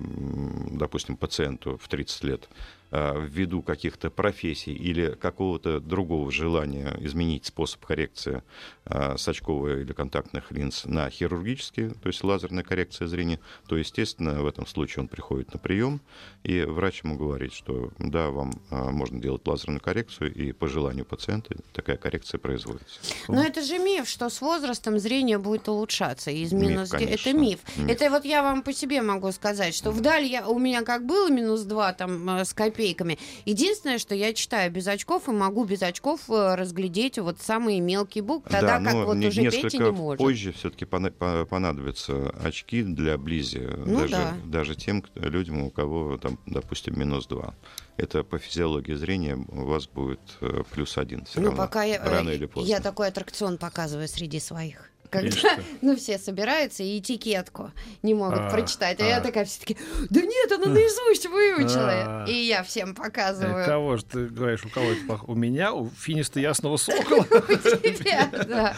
допустим, 0.71 1.15
пациенту 1.15 1.77
в 1.77 1.87
30 1.87 2.23
лет 2.23 2.49
ввиду 2.91 3.61
каких-то 3.61 4.09
профессий 4.09 4.73
или 4.73 5.11
какого-то 5.11 5.79
другого 5.79 6.31
желания 6.31 6.95
изменить 6.99 7.45
способ 7.45 7.85
коррекции 7.85 8.43
э, 8.85 9.17
сачковой 9.17 9.81
или 9.81 9.93
контактных 9.93 10.51
линз 10.51 10.85
на 10.85 11.09
хирургические, 11.09 11.91
то 11.91 12.07
есть 12.07 12.23
лазерная 12.23 12.63
коррекция 12.63 13.07
зрения, 13.07 13.39
то, 13.67 13.77
естественно, 13.77 14.41
в 14.41 14.47
этом 14.47 14.65
случае 14.65 15.03
он 15.03 15.07
приходит 15.07 15.53
на 15.53 15.59
прием, 15.59 16.01
и 16.43 16.61
врач 16.61 17.03
ему 17.03 17.17
говорит, 17.17 17.53
что 17.53 17.91
да, 17.99 18.29
вам 18.29 18.53
э, 18.71 18.89
можно 18.89 19.21
делать 19.21 19.47
лазерную 19.47 19.81
коррекцию, 19.81 20.33
и 20.33 20.51
по 20.51 20.67
желанию 20.67 21.05
пациента 21.05 21.55
такая 21.73 21.97
коррекция 21.97 22.39
производится. 22.39 22.99
Но 23.27 23.43
это 23.43 23.61
же 23.61 23.77
миф, 23.77 24.07
что 24.07 24.29
с 24.29 24.41
возрастом 24.41 24.99
зрение 24.99 25.37
будет 25.37 25.67
улучшаться. 25.67 26.31
Из 26.31 26.51
минус... 26.53 26.93
миф, 26.93 27.01
это 27.01 27.33
миф. 27.33 27.59
миф. 27.77 27.89
Это 27.89 28.09
вот 28.09 28.25
я 28.25 28.41
вам 28.41 28.63
по 28.63 28.73
себе 28.73 29.01
могу 29.01 29.31
сказать, 29.31 29.75
что 29.75 29.91
вдаль 29.91 30.25
я... 30.25 30.47
у 30.47 30.57
меня 30.57 30.83
как 30.83 31.05
было 31.05 31.29
минус 31.29 31.61
2 31.61 31.93
там 31.93 32.29
с 32.29 32.53
копейками. 32.79 33.17
Единственное, 33.45 33.97
что 33.97 34.15
я 34.15 34.33
читаю 34.33 34.71
без 34.71 34.87
очков 34.87 35.27
и 35.27 35.31
могу 35.31 35.65
без 35.65 35.81
очков 35.81 36.21
э, 36.29 36.55
разглядеть 36.55 37.17
вот 37.19 37.39
самые 37.41 37.81
мелкие 37.81 38.23
буквы, 38.23 38.49
тогда 38.49 38.79
да, 38.79 38.85
как 38.85 39.05
вот 39.05 39.17
уже 39.17 39.51
Петя 39.51 39.77
не 39.77 39.91
может. 39.91 40.19
позже 40.19 40.53
все-таки 40.53 40.85
понадобятся 40.85 42.29
очки 42.43 42.83
для 42.83 43.17
близи, 43.17 43.67
ну, 43.85 44.01
даже, 44.01 44.13
да. 44.13 44.33
даже 44.45 44.75
тем 44.75 45.03
людям, 45.15 45.63
у 45.63 45.69
кого 45.69 46.17
там, 46.17 46.39
допустим, 46.45 46.97
минус 46.97 47.27
2 47.27 47.53
это 47.97 48.23
по 48.23 48.37
физиологии 48.37 48.93
зрения 48.93 49.35
у 49.35 49.65
вас 49.65 49.87
будет 49.87 50.21
э, 50.39 50.63
плюс 50.71 50.97
один. 50.97 51.25
Ну, 51.35 51.43
равно, 51.43 51.57
пока 51.57 51.83
я, 51.83 52.01
рано 52.01 52.29
или 52.29 52.45
поздно. 52.45 52.69
я 52.69 52.79
такой 52.79 53.09
аттракцион 53.09 53.57
показываю 53.57 54.07
среди 54.07 54.39
своих 54.39 54.88
когда 55.09 55.57
ну, 55.81 55.95
все 55.95 56.17
собираются 56.17 56.83
и 56.83 56.99
этикетку 56.99 57.71
не 58.03 58.13
могут 58.13 58.39
а, 58.39 58.49
прочитать. 58.49 59.01
А, 59.01 59.05
а 59.05 59.07
я 59.07 59.21
такая 59.21 59.45
все-таки, 59.45 59.77
да 60.09 60.21
нет, 60.21 60.51
она 60.51 60.67
наизусть 60.67 61.25
выучила. 61.27 62.23
А, 62.23 62.25
и 62.27 62.33
я 62.33 62.63
всем 62.63 62.95
показываю. 62.95 63.65
Кого 63.65 63.97
же 63.97 64.05
ты 64.05 64.27
говоришь, 64.27 64.65
у 64.65 64.69
кого 64.69 64.91
это 64.91 65.05
плохо? 65.05 65.25
У 65.25 65.35
меня, 65.35 65.73
у 65.73 65.89
финиста 65.89 66.39
ясного 66.39 66.77
сокола. 66.77 67.25
У 67.29 67.91
тебя, 67.91 68.29
да. 68.47 68.75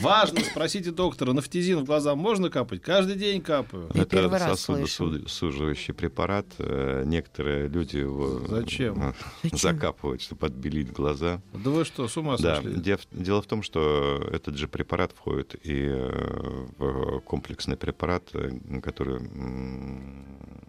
Важно, 0.00 0.40
спросите 0.40 0.90
доктора, 0.90 1.32
нафтизин 1.32 1.80
в 1.80 1.84
глаза 1.84 2.14
можно 2.14 2.50
капать? 2.50 2.82
Каждый 2.82 3.16
день 3.16 3.40
капаю. 3.40 3.90
Это 3.94 4.38
сосудосуживающий 4.38 5.94
препарат. 5.94 6.46
Э, 6.58 7.02
некоторые 7.04 7.68
люди 7.68 7.98
его 7.98 8.40
Зачем? 8.46 9.14
закапывают, 9.52 10.22
чтобы 10.22 10.46
отбелить 10.46 10.92
глаза. 10.92 11.40
Да 11.52 11.70
вы 11.70 11.84
что, 11.84 12.08
с 12.08 12.16
ума 12.16 12.38
сошли? 12.38 12.74
Дело 13.12 13.42
в 13.42 13.46
том, 13.46 13.62
что 13.62 14.28
этот 14.32 14.56
же 14.56 14.68
препарат 14.68 15.12
входит 15.12 15.54
и 15.64 15.88
э, 15.88 17.20
комплексный 17.24 17.76
препарат, 17.76 18.28
э, 18.34 18.50
который 18.82 19.20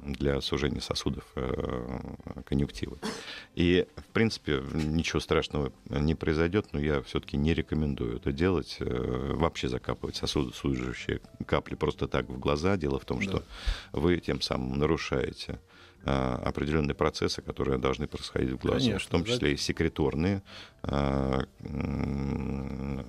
для 0.06 0.40
сужения 0.40 0.80
сосудов 0.80 1.25
э, 1.36 2.00
конъюнктивы. 2.46 2.98
И, 3.56 3.86
в 3.98 4.14
принципе, 4.14 4.64
ничего 4.74 5.20
страшного 5.20 5.74
не 5.90 6.16
произойдет, 6.16 6.68
но 6.72 6.80
я 6.80 7.02
все-таки 7.02 7.36
не 7.36 7.54
рекомендую 7.54 8.18
это 8.18 8.32
делать, 8.32 8.78
вообще 8.80 9.68
закапывать 9.68 10.16
сосудосуживающие 10.16 11.20
капли 11.46 11.75
просто 11.75 12.08
так 12.08 12.30
в 12.30 12.40
глаза. 12.40 12.78
Дело 12.78 13.00
в 13.00 13.06
том, 13.06 13.22
что 13.22 13.40
да. 13.40 14.00
вы 14.00 14.20
тем 14.20 14.42
самым 14.42 14.80
нарушаете 14.80 15.60
определенные 16.05 16.93
процессы, 16.93 17.41
которые 17.41 17.77
должны 17.79 18.07
происходить 18.07 18.51
в 18.51 18.57
глазу, 18.57 18.85
Конечно, 18.85 19.07
в 19.07 19.12
том 19.12 19.25
числе 19.25 19.50
да? 19.50 19.53
и 19.53 19.57
секреторные 19.57 20.43
а, 20.83 21.45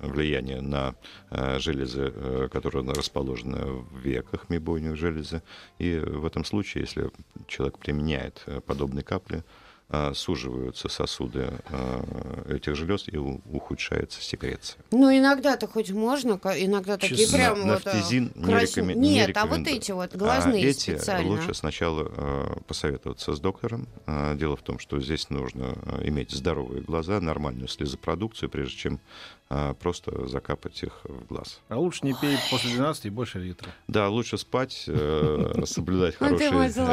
влияние 0.01 0.61
на 0.61 0.95
а, 1.29 1.59
железы, 1.59 2.11
э, 2.13 2.49
которые 2.51 2.87
расположены 2.91 3.65
в 3.65 3.99
веках 3.99 4.49
мебойных 4.49 4.95
железы. 4.95 5.43
И 5.77 5.97
в 5.97 6.25
этом 6.25 6.43
случае, 6.43 6.85
если 6.85 7.11
человек 7.47 7.77
применяет 7.77 8.41
э, 8.47 8.61
подобные 8.61 9.03
капли, 9.03 9.37
а, 9.37 9.66
суживаются 10.13 10.89
сосуды 10.89 11.49
а, 11.69 12.43
этих 12.49 12.75
желез 12.75 13.05
и 13.07 13.15
ухудшается 13.17 14.21
секреция. 14.21 14.83
Ну, 14.91 15.17
иногда-то 15.17 15.67
хоть 15.67 15.91
можно, 15.91 16.33
иногда 16.57 16.97
такие 16.97 17.19
Честно, 17.19 17.37
прям 17.37 17.61
вот... 17.63 17.87
Э, 17.87 17.93
Нафтизин 17.93 18.29
красив... 18.31 18.83
не, 18.83 18.89
рекомен... 18.89 19.01
Нет, 19.01 19.27
не 19.27 19.33
а 19.33 19.45
вот 19.45 19.67
эти 19.67 19.91
вот 19.93 20.13
глазные 20.13 20.65
а 20.65 20.69
эти 20.69 20.97
специально. 20.97 21.29
лучше 21.29 21.53
сначала 21.53 22.59
посоветоваться 22.67 23.33
с 23.33 23.39
доктором. 23.39 23.87
Дело 24.35 24.57
в 24.57 24.61
том, 24.61 24.77
что 24.79 24.99
здесь 24.99 25.29
нужно 25.29 25.77
иметь 26.03 26.31
здоровые 26.31 26.81
глаза, 26.81 27.21
нормальную 27.21 27.69
слезопродукцию, 27.69 28.49
прежде 28.49 28.75
чем 28.75 28.99
а 29.49 29.73
просто 29.75 30.27
закапать 30.27 30.81
их 30.83 31.01
в 31.05 31.25
глаз. 31.27 31.61
А 31.69 31.77
лучше 31.77 32.05
не 32.05 32.13
пей 32.13 32.37
после 32.51 32.71
12 32.71 33.05
и 33.05 33.09
больше 33.09 33.39
литра. 33.39 33.69
Да, 33.87 34.09
лучше 34.09 34.37
спать, 34.37 34.83
э, 34.87 35.63
соблюдать 35.65 36.15
хороший 36.15 36.49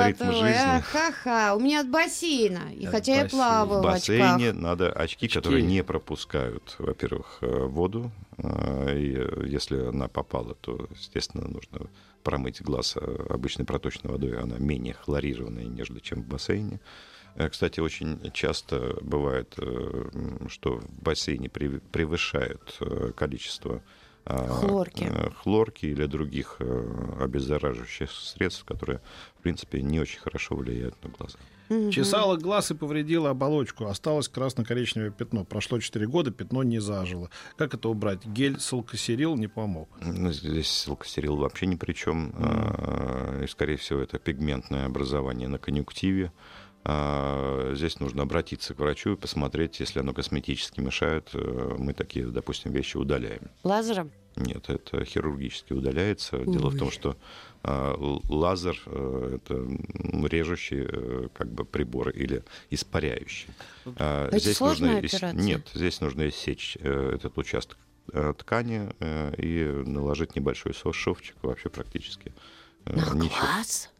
ритм 0.06 0.30
жизни. 0.32 0.80
Ха-ха, 0.82 1.54
у 1.56 1.60
меня 1.60 1.80
от 1.80 1.90
бассейна. 1.90 2.72
И 2.74 2.86
хотя 2.86 3.22
я 3.22 3.28
плаваю 3.28 3.80
в 3.80 3.82
бассейне 3.82 4.52
надо 4.52 4.90
очки, 4.92 5.26
которые 5.28 5.62
не 5.62 5.82
пропускают, 5.82 6.76
во-первых, 6.78 7.38
э, 7.40 7.64
воду. 7.66 8.10
э, 8.38 8.98
И 8.98 9.50
если 9.50 9.88
она 9.88 10.06
попала, 10.08 10.54
то, 10.54 10.86
естественно, 10.96 11.48
нужно 11.48 11.88
промыть 12.22 12.62
глаз 12.62 12.96
обычной 13.28 13.64
проточной 13.64 14.12
водой. 14.12 14.38
Она 14.38 14.56
менее 14.58 14.94
хлорированная, 14.94 15.64
нежели 15.64 15.98
чем 15.98 16.22
в 16.22 16.26
бассейне. 16.26 16.80
Э, 17.36 17.48
Кстати, 17.48 17.80
очень 17.80 18.18
часто 18.32 18.96
бывает, 19.02 19.54
э, 19.58 20.08
что 20.48 20.78
в 20.78 21.02
бассейне 21.02 21.48
прев- 21.48 21.82
превышают 21.92 22.76
э, 22.80 23.12
количество 23.16 23.82
а, 24.26 24.46
Хлорки. 24.48 25.06
хлорки 25.42 25.84
или 25.84 26.06
других 26.06 26.58
обеззараживающих 27.20 28.10
средств, 28.10 28.64
которые, 28.64 29.00
в 29.38 29.42
принципе, 29.42 29.82
не 29.82 30.00
очень 30.00 30.18
хорошо 30.20 30.56
влияют 30.56 30.94
на 31.04 31.10
глаза. 31.10 31.38
Чесала 31.90 32.36
глаз 32.36 32.70
и 32.70 32.74
повредила 32.74 33.30
оболочку. 33.30 33.86
Осталось 33.86 34.28
красно-коричневое 34.28 35.10
пятно. 35.10 35.44
Прошло 35.44 35.78
4 35.80 36.06
года, 36.06 36.30
пятно 36.30 36.62
не 36.62 36.78
зажило. 36.78 37.30
Как 37.56 37.74
это 37.74 37.88
убрать? 37.88 38.24
Гель 38.26 38.60
салкосерил 38.60 39.36
не 39.36 39.48
помог. 39.48 39.88
Ну, 40.00 40.30
Здесь 40.30 40.68
силкосерил 40.70 41.36
вообще 41.36 41.66
ни 41.66 41.76
при 41.76 41.92
чем. 41.94 42.32
А, 42.36 43.42
И, 43.42 43.46
скорее 43.46 43.76
всего, 43.76 44.00
это 44.00 44.18
пигментное 44.18 44.86
образование 44.86 45.48
на 45.48 45.58
конъюнктиве. 45.58 46.32
А, 46.86 47.72
Здесь 47.74 47.98
нужно 47.98 48.22
обратиться 48.22 48.74
к 48.74 48.78
врачу 48.78 49.12
и 49.12 49.16
посмотреть, 49.16 49.80
если 49.80 50.00
оно 50.00 50.12
косметически 50.12 50.80
мешает, 50.80 51.30
э, 51.32 51.76
мы 51.78 51.94
такие, 51.94 52.26
допустим, 52.26 52.72
вещи 52.72 52.96
удаляем. 52.98 53.50
Лазером? 53.62 54.12
Нет, 54.36 54.68
это 54.68 55.04
хирургически 55.04 55.72
удаляется. 55.72 56.38
Дело 56.38 56.68
в 56.68 56.76
том, 56.76 56.90
что 56.90 57.16
а, 57.62 57.94
лазер 58.28 58.76
э, 58.86 59.36
это 59.36 59.54
режущий 60.28 60.84
э, 60.86 61.28
как 61.32 61.50
бы 61.50 61.64
прибор 61.64 62.10
или 62.10 62.42
испаряющий. 62.68 63.48
А, 63.96 64.28
Это 64.28 64.52
сложная 64.52 65.00
ис- 65.00 65.14
операция? 65.16 65.32
Нет, 65.40 65.70
здесь 65.72 66.00
нужно 66.00 66.28
иссечь 66.28 66.76
этот 66.76 67.38
участок 67.38 67.78
ткани 68.38 68.90
и 69.40 69.64
наложить 69.86 70.36
небольшой 70.36 70.74
шовчик 70.74 71.36
вообще 71.40 71.70
практически. 71.70 72.34
На 72.84 73.14
ничего. 73.14 73.40
глаз? 73.40 73.90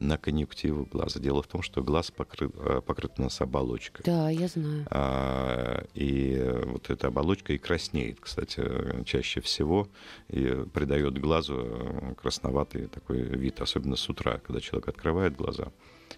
На 0.00 0.16
конъюнктиву 0.16 0.86
глаза. 0.86 1.18
Дело 1.18 1.42
в 1.42 1.48
том, 1.48 1.60
что 1.62 1.82
глаз 1.82 2.10
покрыт, 2.12 2.52
э, 2.54 2.80
покрыт 2.86 3.12
у 3.18 3.22
нас 3.22 3.40
оболочкой. 3.40 4.04
Да, 4.04 4.30
я 4.30 4.46
знаю. 4.46 4.86
А, 4.90 5.84
И 5.94 6.40
вот 6.66 6.88
эта 6.90 7.08
оболочка 7.08 7.52
и 7.52 7.58
краснеет, 7.58 8.20
кстати, 8.20 8.62
чаще 9.04 9.40
всего, 9.40 9.88
и 10.28 10.64
придает 10.72 11.18
глазу 11.18 11.54
э, 11.58 12.14
красноватый 12.14 12.86
такой 12.86 13.22
вид, 13.22 13.60
особенно 13.60 13.96
с 13.96 14.08
утра, 14.08 14.38
когда 14.38 14.60
человек 14.60 14.88
открывает 14.88 15.36
глаза. 15.36 15.72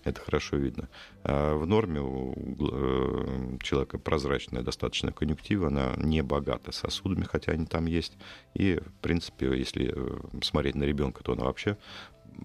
Это 0.05 0.21
хорошо 0.21 0.57
видно. 0.57 0.89
А 1.25 1.57
В 1.57 1.67
норме 1.67 2.01
у 2.01 2.35
э, 2.35 3.59
человека 3.63 3.99
прозрачная 3.99 4.63
достаточно 4.63 5.11
конъюнктива, 5.13 5.69
она 5.69 5.95
не 5.97 6.23
богата 6.23 6.71
сосудами, 6.71 7.25
хотя 7.25 7.53
они 7.53 7.67
там 7.67 7.87
есть. 7.87 8.13
И, 8.55 8.77
в 8.79 9.01
принципе, 9.01 9.47
если 9.59 9.95
смотреть 10.43 10.75
на 10.75 10.85
ребенка, 10.85 11.25
то 11.25 11.33
она 11.33 11.45
вообще 11.45 11.77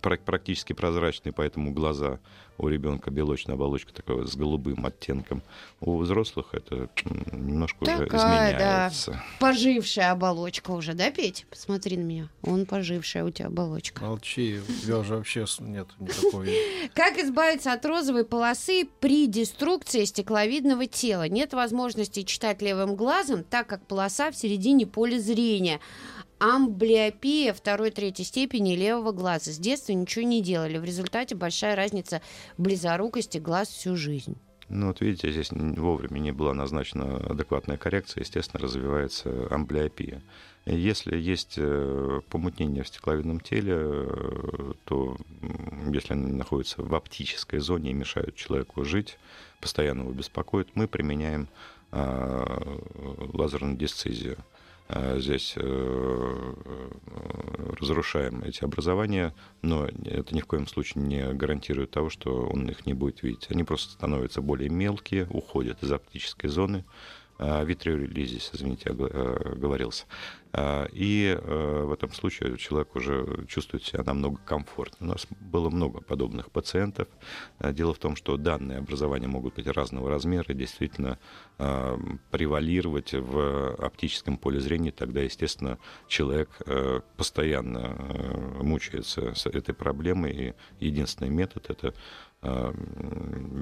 практически 0.01 0.73
прозрачный, 0.73 1.31
поэтому 1.31 1.71
глаза 1.71 2.19
у 2.57 2.67
ребенка 2.67 3.11
белочная 3.11 3.55
оболочка 3.55 3.93
такая 3.93 4.25
с 4.25 4.35
голубым 4.35 4.85
оттенком. 4.85 5.43
У 5.81 5.97
взрослых 5.97 6.53
это 6.53 6.89
немножко 7.31 7.83
уже 7.83 7.97
Такая, 7.97 8.09
да. 8.09 8.87
изменяется. 8.87 9.23
Пожившая 9.39 10.11
оболочка 10.11 10.71
уже, 10.71 10.93
да, 10.93 11.11
Петь? 11.11 11.45
Посмотри 11.49 11.97
на 11.97 12.03
меня. 12.03 12.29
Он 12.43 12.65
пожившая 12.65 13.25
у 13.25 13.29
тебя 13.29 13.47
оболочка. 13.47 14.03
Молчи, 14.03 14.59
у 14.67 14.85
тебя 14.85 14.99
уже 14.99 15.17
вообще 15.17 15.45
нет 15.59 15.87
никакой... 15.99 16.55
Как 16.93 17.17
избавиться 17.17 17.73
от 17.73 17.85
розовой 17.85 18.25
полосы 18.25 18.87
при 18.99 19.27
деструкции 19.27 20.05
стекловидного 20.05 20.87
тела? 20.87 21.27
Нет 21.27 21.53
возможности 21.53 22.23
читать 22.23 22.61
левым 22.61 22.95
глазом, 22.95 23.43
так 23.43 23.67
как 23.67 23.85
полоса 23.85 24.31
в 24.31 24.35
середине 24.35 24.87
поля 24.87 25.19
зрения. 25.19 25.81
Амблиопия 26.39 27.53
второй-третьей 27.53 28.25
степени 28.25 28.75
левого 28.75 29.11
глаза. 29.11 29.51
С 29.51 29.57
детства 29.57 29.93
ничего 29.93 30.25
не 30.25 30.41
делали. 30.41 30.77
В 30.77 30.83
результате 30.83 31.35
большая 31.35 31.75
разница 31.75 32.21
близорукости 32.57 33.37
глаз 33.37 33.69
всю 33.69 33.95
жизнь. 33.95 34.37
Ну, 34.67 34.87
вот 34.87 35.01
видите, 35.01 35.31
здесь 35.31 35.51
вовремя 35.51 36.19
не 36.19 36.31
была 36.31 36.53
назначена 36.53 37.17
адекватная 37.17 37.77
коррекция, 37.77 38.21
естественно, 38.21 38.63
развивается 38.63 39.47
амблиопия. 39.51 40.21
Если 40.65 41.15
есть 41.15 41.55
э, 41.57 42.21
помутнение 42.29 42.83
в 42.83 42.87
стекловидном 42.87 43.39
теле, 43.39 43.75
э, 43.77 44.73
то 44.85 45.15
если 45.93 46.13
они 46.13 46.31
находятся 46.31 46.81
в 46.81 46.95
оптической 46.95 47.59
зоне 47.59 47.91
и 47.91 47.93
мешают 47.93 48.35
человеку 48.35 48.83
жить, 48.83 49.19
постоянно 49.61 50.01
его 50.01 50.11
беспокоят, 50.11 50.69
мы 50.73 50.87
применяем 50.87 51.47
а, 51.91 52.61
лазерную 53.33 53.77
дисцизию. 53.77 54.37
А, 54.87 55.17
Здесь 55.19 55.53
э, 55.57 55.61
э, 55.61 56.89
разрушаем 57.79 58.43
эти 58.43 58.63
образования, 58.63 59.33
но 59.61 59.85
это 59.85 60.35
ни 60.35 60.41
в 60.41 60.45
коем 60.45 60.67
случае 60.67 61.03
не 61.03 61.33
гарантирует 61.33 61.91
того, 61.91 62.09
что 62.09 62.47
он 62.47 62.67
их 62.69 62.85
не 62.85 62.93
будет 62.93 63.23
видеть. 63.23 63.47
Они 63.49 63.63
просто 63.63 63.93
становятся 63.93 64.41
более 64.41 64.69
мелкие, 64.69 65.27
уходят 65.29 65.81
из 65.81 65.91
оптической 65.91 66.49
зоны. 66.49 66.85
А, 67.37 67.63
Витриолизис, 67.63 68.51
извините, 68.53 68.91
э, 68.91 69.51
оговорился. 69.53 70.05
А, 70.57 70.87
И 70.93 71.37
э, 71.37 71.83
в 71.83 71.91
этом 71.91 72.13
случае 72.13 72.57
человек 72.57 72.95
уже 72.95 73.45
чувствует 73.47 73.83
себя 73.83 74.03
намного 74.03 74.37
комфортнее. 74.45 75.09
У 75.09 75.13
нас 75.13 75.27
было 75.41 75.69
много 75.69 75.99
подобных 75.99 76.49
пациентов. 76.49 77.09
А, 77.59 77.73
Дело 77.73 77.93
в 77.93 77.97
том, 77.97 78.15
что 78.15 78.37
данные 78.37 78.77
образования 78.77 79.27
могут 79.27 79.55
быть 79.55 79.67
разного 79.67 80.09
размера, 80.09 80.53
действительно 80.53 81.19
а, 81.57 81.99
превалировать 82.31 83.13
в 83.13 83.75
оптическом 83.75 84.37
поле 84.37 84.61
зрения, 84.61 84.91
тогда, 84.91 85.21
естественно, 85.21 85.77
человек 86.07 86.49
э, 86.65 87.01
постоянно 87.17 87.97
э, 87.97 88.63
мучается 88.63 89.33
с 89.33 89.45
этой 89.47 89.75
проблемой, 89.75 90.55
и 90.79 90.85
единственный 90.85 91.29
метод 91.29 91.69
это 91.69 91.93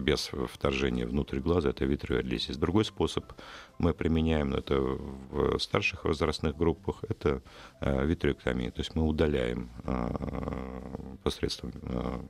без 0.03 0.31
вторжения 0.51 1.05
внутрь 1.05 1.39
глаза, 1.39 1.69
это 1.69 1.85
витриолизис. 1.85 2.57
Другой 2.57 2.85
способ 2.85 3.25
мы 3.79 3.93
применяем 3.93 4.53
это 4.53 4.79
в 4.79 5.59
старших 5.59 6.05
возрастных 6.05 6.57
группах, 6.57 7.03
это 7.07 7.41
а, 7.79 8.03
витриоктомия. 8.03 8.71
То 8.71 8.81
есть 8.81 8.95
мы 8.95 9.03
удаляем 9.03 9.69
а, 9.85 11.17
посредством 11.23 11.71
а, 11.83 12.25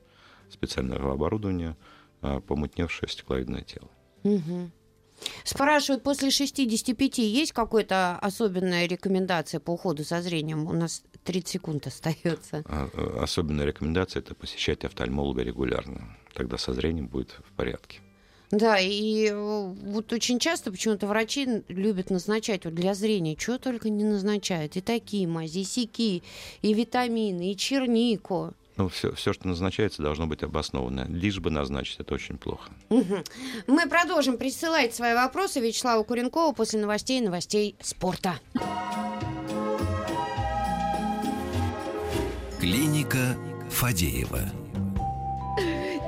специального 0.49 1.13
оборудования 1.13 1.75
помутневшее 2.21 3.09
стекловидное 3.09 3.63
тело. 3.63 3.89
Мгм. 4.23 4.71
Спрашивают, 5.43 6.03
после 6.03 6.31
65 6.31 7.17
есть 7.19 7.51
какая-то 7.51 8.17
особенная 8.19 8.85
рекомендация 8.87 9.59
по 9.59 9.71
уходу 9.71 10.03
за 10.03 10.21
зрением? 10.21 10.67
У 10.67 10.73
нас 10.73 11.03
30 11.23 11.47
секунд 11.47 11.87
остается. 11.87 12.63
А, 12.65 12.89
э, 12.93 13.19
Особенная 13.21 13.65
рекомендация 13.65 14.21
это 14.21 14.35
посещать 14.35 14.85
офтальмолога 14.85 15.43
регулярно. 15.43 16.17
Тогда 16.33 16.57
со 16.57 16.73
зрением 16.73 17.07
будет 17.07 17.31
в 17.31 17.51
порядке. 17.55 17.99
Да, 18.53 18.77
и 18.79 19.29
э, 19.31 19.73
вот 19.85 20.13
очень 20.13 20.37
часто 20.37 20.71
почему-то 20.71 21.07
врачи 21.07 21.63
любят 21.69 22.11
назначать 22.11 22.65
вот 22.65 22.75
для 22.75 22.93
зрения, 22.93 23.35
чего 23.35 23.57
только 23.57 23.89
не 23.89 24.03
назначают. 24.03 24.75
И 24.77 24.81
такие 24.81 25.27
мази, 25.27 25.59
и 25.59 25.63
сяки, 25.63 26.21
и 26.61 26.73
витамины, 26.73 27.51
и 27.51 27.57
чернику. 27.57 28.53
Ну, 28.75 28.89
все, 28.89 29.13
все, 29.13 29.33
что 29.33 29.47
назначается, 29.47 30.01
должно 30.01 30.25
быть 30.25 30.41
обоснованно. 30.41 31.05
Лишь 31.07 31.39
бы 31.39 31.51
назначить, 31.51 31.99
это 31.99 32.15
очень 32.15 32.37
плохо. 32.37 32.71
Мы 32.89 33.87
продолжим 33.87 34.37
присылать 34.37 34.95
свои 34.95 35.13
вопросы 35.13 35.59
Вячеславу 35.59 36.03
Куренкову 36.03 36.53
после 36.53 36.79
новостей 36.79 37.19
и 37.21 37.23
новостей 37.23 37.75
спорта. 37.81 38.39
Клиника 42.59 43.35
Фадеева. 43.69 44.39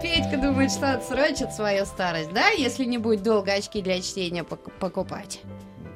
Петька 0.01 0.37
думает, 0.37 0.71
что 0.71 0.93
отсрочит 0.93 1.51
свою 1.51 1.85
старость, 1.85 2.31
да, 2.33 2.49
если 2.49 2.85
не 2.85 2.97
будет 2.97 3.23
долго 3.23 3.53
очки 3.53 3.81
для 3.81 4.01
чтения 4.01 4.43
пок- 4.43 4.71
покупать. 4.79 5.41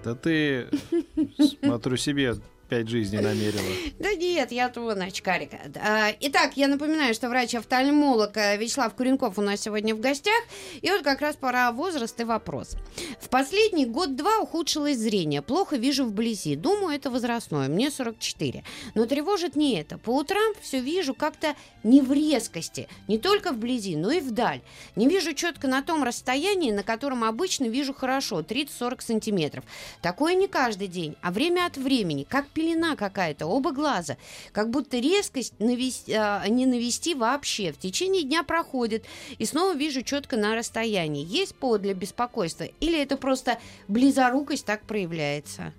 Да 0.03 0.15
ты, 0.15 0.67
смотрю, 1.63 1.95
себе 1.97 2.35
пять 2.69 2.87
жизней 2.87 3.19
намерила. 3.19 3.59
Да 3.99 4.13
нет, 4.13 4.51
я 4.51 4.71
вон 4.75 5.01
очкарик. 5.01 5.51
А, 5.75 6.13
Итак, 6.21 6.53
я 6.55 6.67
напоминаю, 6.67 7.13
что 7.13 7.27
врач-офтальмолог 7.27 8.37
э, 8.37 8.57
Вячеслав 8.57 8.93
Куренков 8.93 9.37
у 9.37 9.41
нас 9.41 9.59
сегодня 9.59 9.93
в 9.93 9.99
гостях. 9.99 10.41
И 10.81 10.89
вот 10.89 11.01
как 11.01 11.19
раз 11.21 11.35
пора 11.35 11.71
возраст 11.71 12.19
и 12.21 12.23
вопрос. 12.23 12.77
В 13.19 13.27
последний 13.29 13.85
год-два 13.85 14.39
ухудшилось 14.39 14.97
зрение. 14.97 15.41
Плохо 15.41 15.75
вижу 15.75 16.05
вблизи. 16.05 16.55
Думаю, 16.55 16.95
это 16.95 17.09
возрастное. 17.09 17.67
Мне 17.67 17.91
44. 17.91 18.63
Но 18.95 19.05
тревожит 19.05 19.55
не 19.55 19.79
это. 19.79 19.97
По 19.97 20.11
утрам 20.11 20.53
все 20.61 20.79
вижу 20.79 21.13
как-то 21.13 21.55
не 21.83 22.01
в 22.01 22.13
резкости. 22.13 22.87
Не 23.07 23.17
только 23.17 23.51
вблизи, 23.51 23.95
но 23.95 24.11
и 24.11 24.19
вдаль. 24.19 24.61
Не 24.95 25.07
вижу 25.07 25.33
четко 25.33 25.67
на 25.67 25.81
том 25.81 26.03
расстоянии, 26.03 26.71
на 26.71 26.83
котором 26.83 27.23
обычно 27.23 27.65
вижу 27.65 27.93
хорошо. 27.93 28.41
30-40 28.41 29.01
сантиметров. 29.01 29.65
Такое 30.01 30.35
не 30.35 30.47
каждый 30.47 30.87
день, 30.87 31.15
а 31.21 31.31
время 31.31 31.65
от 31.65 31.75
времени, 31.75 32.25
как 32.29 32.47
пелена 32.59 32.97
какая-то, 32.97 33.45
оба 33.45 33.71
глаза. 33.71 34.17
Как 34.51 34.69
будто 34.69 34.99
резкость 34.99 35.57
навести, 35.59 36.13
а, 36.13 36.45
не 36.49 36.65
навести 36.65 37.15
вообще. 37.15 37.71
В 37.71 37.77
течение 37.77 38.23
дня 38.23 38.43
проходит, 38.43 39.05
и 39.37 39.45
снова 39.45 39.73
вижу 39.75 40.01
четко 40.01 40.35
на 40.35 40.55
расстоянии. 40.55 41.25
Есть 41.25 41.55
повод 41.55 41.83
для 41.83 41.93
беспокойства? 41.93 42.65
Или 42.81 43.01
это 43.01 43.15
просто 43.15 43.59
близорукость 43.87 44.65
так 44.65 44.81
проявляется? 44.81 45.73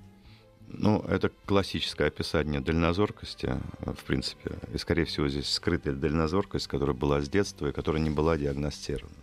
Ну, 0.69 1.01
это 1.01 1.31
классическое 1.47 2.09
описание 2.09 2.61
дальнозоркости, 2.61 3.61
в 3.81 4.05
принципе. 4.05 4.53
И, 4.73 4.79
скорее 4.79 5.05
всего, 5.05 5.29
здесь 5.29 5.49
скрытая 5.49 5.95
дальнозоркость, 5.95 6.69
которая 6.69 6.97
была 6.97 7.21
с 7.21 7.29
детства 7.29 7.67
и 7.67 7.73
которая 7.73 8.01
не 8.01 8.11
была 8.11 8.39
диагностирована. 8.39 9.17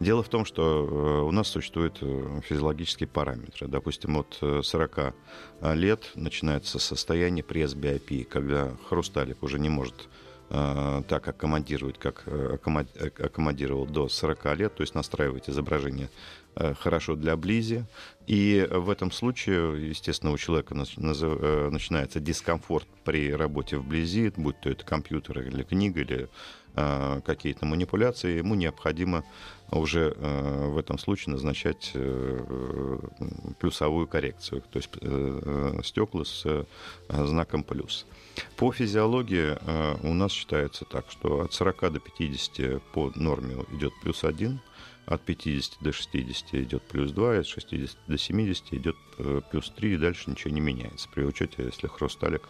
Дело 0.00 0.22
в 0.22 0.28
том, 0.28 0.44
что 0.44 0.62
э, 0.62 1.26
у 1.26 1.30
нас 1.30 1.48
существуют 1.48 1.98
э, 2.00 2.40
физиологические 2.44 3.08
параметры. 3.08 3.68
Допустим, 3.68 4.16
от 4.16 4.38
40 4.40 4.98
э, 4.98 5.74
лет 5.74 6.10
начинается 6.14 6.78
состояние 6.78 7.42
пресс-биопии, 7.42 8.22
когда 8.22 8.72
хрусталик 8.88 9.42
уже 9.42 9.58
не 9.58 9.68
может 9.68 10.08
так 10.50 11.28
аккомодировать, 11.28 11.98
как 11.98 12.24
аккомодировал 12.26 13.84
до 13.84 14.08
40 14.08 14.56
лет, 14.56 14.74
то 14.74 14.80
есть 14.80 14.94
настраивать 14.94 15.50
изображение 15.50 16.08
хорошо 16.80 17.16
для 17.16 17.36
близи. 17.36 17.84
И 18.26 18.66
в 18.70 18.88
этом 18.88 19.12
случае, 19.12 19.90
естественно, 19.90 20.32
у 20.32 20.38
человека 20.38 20.74
начинается 20.74 22.18
дискомфорт 22.18 22.88
при 23.04 23.30
работе 23.30 23.76
вблизи, 23.76 24.32
будь 24.38 24.58
то 24.62 24.70
это 24.70 24.86
компьютер 24.86 25.42
или 25.42 25.64
книга, 25.64 26.00
или 26.00 26.30
какие-то 26.74 27.66
манипуляции, 27.66 28.38
ему 28.38 28.54
необходимо 28.54 29.24
уже 29.70 30.14
в 30.14 30.78
этом 30.78 30.98
случае 30.98 31.34
назначать 31.34 31.92
плюсовую 33.58 34.06
коррекцию, 34.06 34.62
то 34.62 34.78
есть 34.78 34.90
стекла 35.86 36.24
с 36.24 36.66
знаком 37.08 37.64
плюс. 37.64 38.06
По 38.56 38.72
физиологии 38.72 39.58
у 40.06 40.14
нас 40.14 40.32
считается 40.32 40.84
так, 40.84 41.10
что 41.10 41.40
от 41.40 41.52
40 41.52 41.92
до 41.92 42.00
50 42.00 42.82
по 42.92 43.10
норме 43.16 43.56
идет 43.72 43.92
плюс 44.00 44.24
1, 44.24 44.60
от 45.08 45.22
50 45.22 45.78
до 45.80 45.92
60 45.92 46.54
идет 46.54 46.82
плюс 46.82 47.12
2, 47.12 47.38
от 47.38 47.46
60 47.46 47.96
до 48.06 48.18
70 48.18 48.74
идет 48.74 48.96
э, 49.18 49.40
плюс 49.50 49.70
3, 49.70 49.94
и 49.94 49.96
дальше 49.96 50.30
ничего 50.30 50.52
не 50.52 50.60
меняется. 50.60 51.08
При 51.08 51.24
учете, 51.24 51.64
если 51.64 51.86
хрусталик 51.86 52.42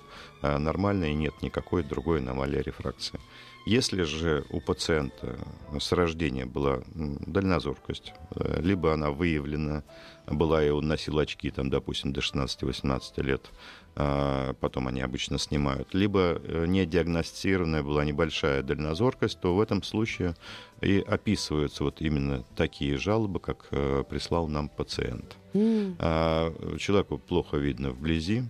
э, 0.43 0.59
нормальный 0.59 1.15
нет 1.15 1.41
никакой 1.41 1.85
другой 1.85 2.19
аномалии 2.19 2.61
рефракции. 2.61 3.21
Если 3.67 4.03
же 4.03 4.45
у 4.51 4.61
пациента 4.61 5.37
с 5.79 5.93
рождения 5.93 6.47
была 6.47 6.83
дальнозоркость, 6.95 8.15
э, 8.35 8.61
либо 8.63 8.95
она 8.95 9.11
выявлена, 9.11 9.85
была 10.27 10.65
и 10.65 10.71
он 10.71 10.89
носил 10.89 11.19
очки, 11.19 11.51
там, 11.51 11.69
допустим, 11.69 12.13
до 12.13 12.21
16-18 12.21 13.23
лет, 13.23 13.51
а, 13.95 14.55
потом 14.61 14.89
они 14.89 15.01
обычно 15.01 15.39
снимают, 15.39 15.93
либо 15.93 16.41
э, 16.43 16.67
не 16.67 16.87
диагностированная 16.87 17.83
была 17.83 18.05
небольшая 18.05 18.63
дальнозоркость, 18.63 19.41
то 19.41 19.55
в 19.55 19.61
этом 19.61 19.83
случае 19.83 20.35
и 20.81 21.01
описываются 21.01 21.85
вот 21.85 22.01
именно 22.01 22.45
такие 22.57 22.97
жалобы, 22.97 23.41
как 23.41 23.67
э, 23.71 24.05
прислал 24.09 24.49
нам 24.49 24.69
пациент. 24.69 25.37
Mm. 25.55 26.79
Человеку 26.79 27.19
плохо 27.19 27.57
видно 27.57 27.91
вблизи, 27.91 28.45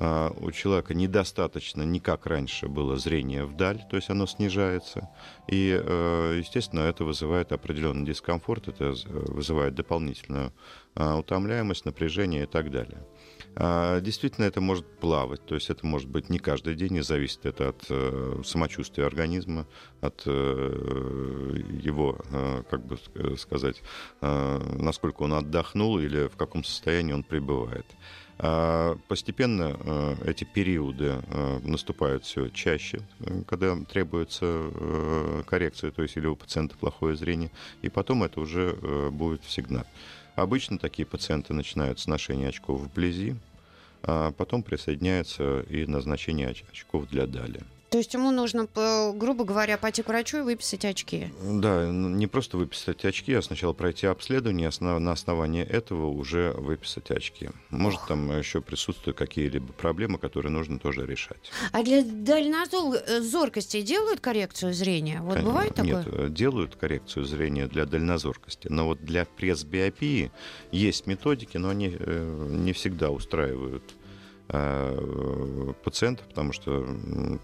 у 0.00 0.50
человека 0.52 0.94
недостаточно, 0.94 1.82
не 1.82 1.98
как 1.98 2.26
раньше 2.26 2.68
было, 2.68 2.96
зрение 2.96 3.44
вдаль, 3.44 3.84
то 3.90 3.96
есть 3.96 4.10
оно 4.10 4.26
снижается. 4.26 5.08
И, 5.48 5.76
э, 5.76 6.36
естественно, 6.38 6.80
это 6.80 7.04
вызывает 7.04 7.50
определенный 7.50 8.06
дискомфорт, 8.06 8.68
это 8.68 8.94
вызывает 9.08 9.74
дополнительную 9.74 10.52
утомляемость, 10.94 11.84
напряжение 11.84 12.44
и 12.44 12.46
так 12.46 12.70
далее. 12.70 13.06
А, 13.60 14.00
действительно, 14.00 14.44
это 14.44 14.60
может 14.60 14.86
плавать, 14.86 15.44
то 15.44 15.56
есть 15.56 15.68
это 15.68 15.84
может 15.84 16.08
быть 16.08 16.30
не 16.30 16.38
каждый 16.38 16.76
день, 16.76 16.94
и 16.94 17.00
зависит 17.00 17.44
это 17.44 17.70
от 17.70 17.86
э, 17.90 18.40
самочувствия 18.44 19.04
организма, 19.04 19.66
от 20.00 20.22
э, 20.26 21.56
его, 21.82 22.20
э, 22.30 22.62
как 22.70 22.86
бы 22.86 22.96
сказать, 23.36 23.82
насколько 24.20 25.22
он 25.22 25.32
отдохнул 25.32 25.98
или 25.98 26.28
в 26.28 26.36
каком 26.36 26.62
состоянии 26.62 27.12
он 27.12 27.24
пребывает. 27.24 27.86
А, 28.38 28.96
постепенно 29.08 30.16
эти 30.24 30.44
периоды 30.44 31.16
наступают 31.64 32.24
все 32.24 32.50
чаще, 32.50 33.00
когда 33.48 33.76
требуется 33.90 35.42
коррекция, 35.48 35.90
то 35.90 36.02
есть 36.02 36.16
или 36.16 36.28
у 36.28 36.36
пациента 36.36 36.76
плохое 36.78 37.16
зрение, 37.16 37.50
и 37.82 37.88
потом 37.88 38.22
это 38.22 38.40
уже 38.40 39.10
будет 39.10 39.42
всегда. 39.42 39.84
Обычно 40.36 40.78
такие 40.78 41.04
пациенты 41.04 41.52
начинают 41.52 41.98
с 41.98 42.06
ношения 42.06 42.46
очков 42.46 42.82
вблизи, 42.82 43.34
а 44.08 44.32
потом 44.32 44.62
присоединяется 44.62 45.60
и 45.68 45.84
назначение 45.84 46.48
очков 46.48 47.08
для 47.08 47.26
дали. 47.26 47.60
То 47.90 47.96
есть 47.96 48.12
ему 48.12 48.30
нужно, 48.30 48.68
грубо 49.14 49.44
говоря, 49.44 49.78
пойти 49.78 50.02
к 50.02 50.08
врачу 50.08 50.38
и 50.38 50.42
выписать 50.42 50.84
очки? 50.84 51.28
Да, 51.42 51.86
не 51.86 52.26
просто 52.26 52.58
выписать 52.58 53.02
очки, 53.06 53.32
а 53.32 53.40
сначала 53.40 53.72
пройти 53.72 54.06
обследование, 54.06 54.70
на 54.80 55.12
основании 55.12 55.64
этого 55.64 56.08
уже 56.08 56.52
выписать 56.52 57.10
очки. 57.10 57.48
Может, 57.70 58.00
Ох. 58.00 58.08
там 58.08 58.38
еще 58.38 58.60
присутствуют 58.60 59.16
какие-либо 59.16 59.72
проблемы, 59.72 60.18
которые 60.18 60.52
нужно 60.52 60.78
тоже 60.78 61.06
решать. 61.06 61.50
А 61.72 61.82
для 61.82 62.02
дальнозоркости 62.02 63.80
делают 63.80 64.20
коррекцию 64.20 64.74
зрения? 64.74 65.22
Вот 65.22 65.36
Конечно. 65.36 65.50
бывает 65.50 65.74
такое? 65.74 66.04
Нет, 66.04 66.06
э, 66.08 66.28
делают 66.28 66.76
коррекцию 66.76 67.24
зрения 67.24 67.68
для 67.68 67.86
дальнозоркости. 67.86 68.68
Но 68.68 68.84
вот 68.86 69.02
для 69.02 69.24
пресс-биопии 69.24 70.30
есть 70.72 71.06
методики, 71.06 71.56
но 71.56 71.70
они 71.70 71.96
э, 71.98 72.46
не 72.50 72.74
всегда 72.74 73.10
устраивают 73.10 73.82
Э, 74.50 75.72
пациентов, 75.84 76.26
потому 76.28 76.52
что 76.52 76.86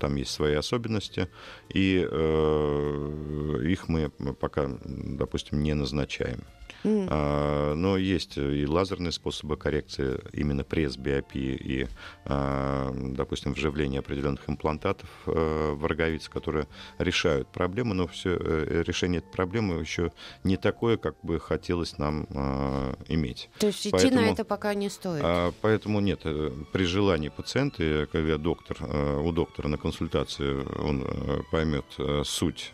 там 0.00 0.16
есть 0.16 0.30
свои 0.30 0.54
особенности, 0.54 1.28
и 1.68 2.06
э, 2.10 3.60
их 3.62 3.88
мы 3.88 4.08
пока, 4.08 4.70
допустим, 4.84 5.62
не 5.62 5.74
назначаем. 5.74 6.44
Mm. 6.84 7.74
Но 7.74 7.96
есть 7.96 8.36
и 8.36 8.66
лазерные 8.66 9.12
способы 9.12 9.56
коррекции 9.56 10.20
именно 10.32 10.64
пресс-биопии 10.64 11.54
и, 11.54 11.86
а, 12.24 12.92
допустим, 12.94 13.54
вживление 13.54 14.00
определенных 14.00 14.48
имплантатов 14.48 15.08
э, 15.26 15.72
в 15.74 15.86
роговицы, 15.86 16.30
которые 16.30 16.66
решают 16.98 17.48
проблему, 17.48 17.94
но 17.94 18.06
все 18.06 18.36
э, 18.38 18.82
решение 18.86 19.18
этой 19.18 19.30
проблемы 19.30 19.80
еще 19.80 20.12
не 20.44 20.56
такое, 20.56 20.96
как 20.96 21.16
бы 21.22 21.40
хотелось 21.40 21.98
нам 21.98 22.26
а, 22.30 22.94
иметь. 23.08 23.48
То 23.58 23.66
есть 23.66 23.80
идти 23.80 23.90
поэтому, 23.90 24.20
на 24.20 24.26
это 24.26 24.44
пока 24.44 24.74
не 24.74 24.88
стоит? 24.88 25.54
Поэтому 25.60 26.00
нет, 26.00 26.20
э, 26.24 26.50
при 26.72 26.84
желании 26.84 27.28
пациента, 27.28 28.08
когда 28.10 28.38
доктор, 28.38 28.76
у 29.20 29.32
доктора 29.32 29.68
на 29.68 29.78
консультации 29.78 30.64
он 30.80 31.06
поймет 31.50 31.84
суть 32.24 32.72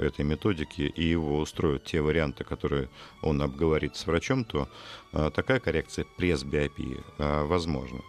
этой 0.00 0.24
методики 0.24 0.82
и 0.82 1.04
его 1.04 1.38
устроят 1.38 1.84
те 1.84 2.00
варианты, 2.00 2.44
которые 2.44 2.88
он 3.22 3.42
обговорит 3.46 3.96
с 3.96 4.06
врачом, 4.06 4.44
то 4.44 4.68
а, 5.12 5.30
такая 5.30 5.58
коррекция 5.58 6.04
пресс-биопии 6.16 6.98
а, 7.18 7.44
возможна. 7.46 8.00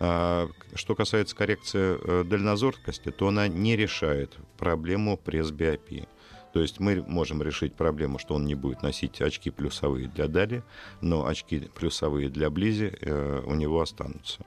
А, 0.00 0.48
что 0.74 0.94
касается 0.94 1.34
коррекции 1.34 1.98
э, 2.00 2.24
дальнозоркости, 2.24 3.10
то 3.10 3.28
она 3.28 3.48
не 3.48 3.76
решает 3.76 4.36
проблему 4.56 5.16
пресс-биопии. 5.16 6.06
То 6.52 6.60
есть 6.60 6.78
мы 6.80 7.02
можем 7.02 7.42
решить 7.42 7.74
проблему, 7.74 8.18
что 8.18 8.34
он 8.34 8.46
не 8.46 8.54
будет 8.54 8.82
носить 8.82 9.20
очки 9.20 9.50
плюсовые 9.50 10.08
для 10.08 10.28
дали, 10.28 10.62
но 11.00 11.26
очки 11.26 11.68
плюсовые 11.74 12.28
для 12.28 12.48
близи 12.48 12.96
э, 13.00 13.42
у 13.44 13.54
него 13.54 13.80
останутся. 13.80 14.44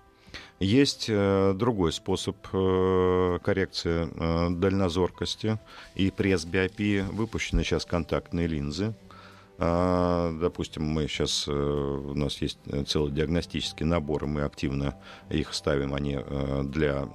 Есть 0.60 1.08
э, 1.10 1.54
другой 1.56 1.92
способ 1.92 2.38
коррекции 2.48 4.08
дальнозоркости 4.54 5.60
и 5.96 6.12
пресс-биопии. 6.12 7.02
Выпущены 7.12 7.64
сейчас 7.64 7.86
контактные 7.86 8.48
линзы, 8.48 8.94
допустим, 9.62 10.84
мы 10.84 11.08
сейчас, 11.08 11.46
э, 11.48 11.52
у 11.52 12.16
нас 12.16 12.42
есть 12.42 12.58
целый 12.88 13.12
диагностический 13.12 13.86
набор, 13.86 14.26
мы 14.26 14.42
активно 14.42 14.96
их 15.30 15.54
ставим, 15.54 15.94
они 15.94 16.18
э, 16.20 16.64
для 16.66 17.08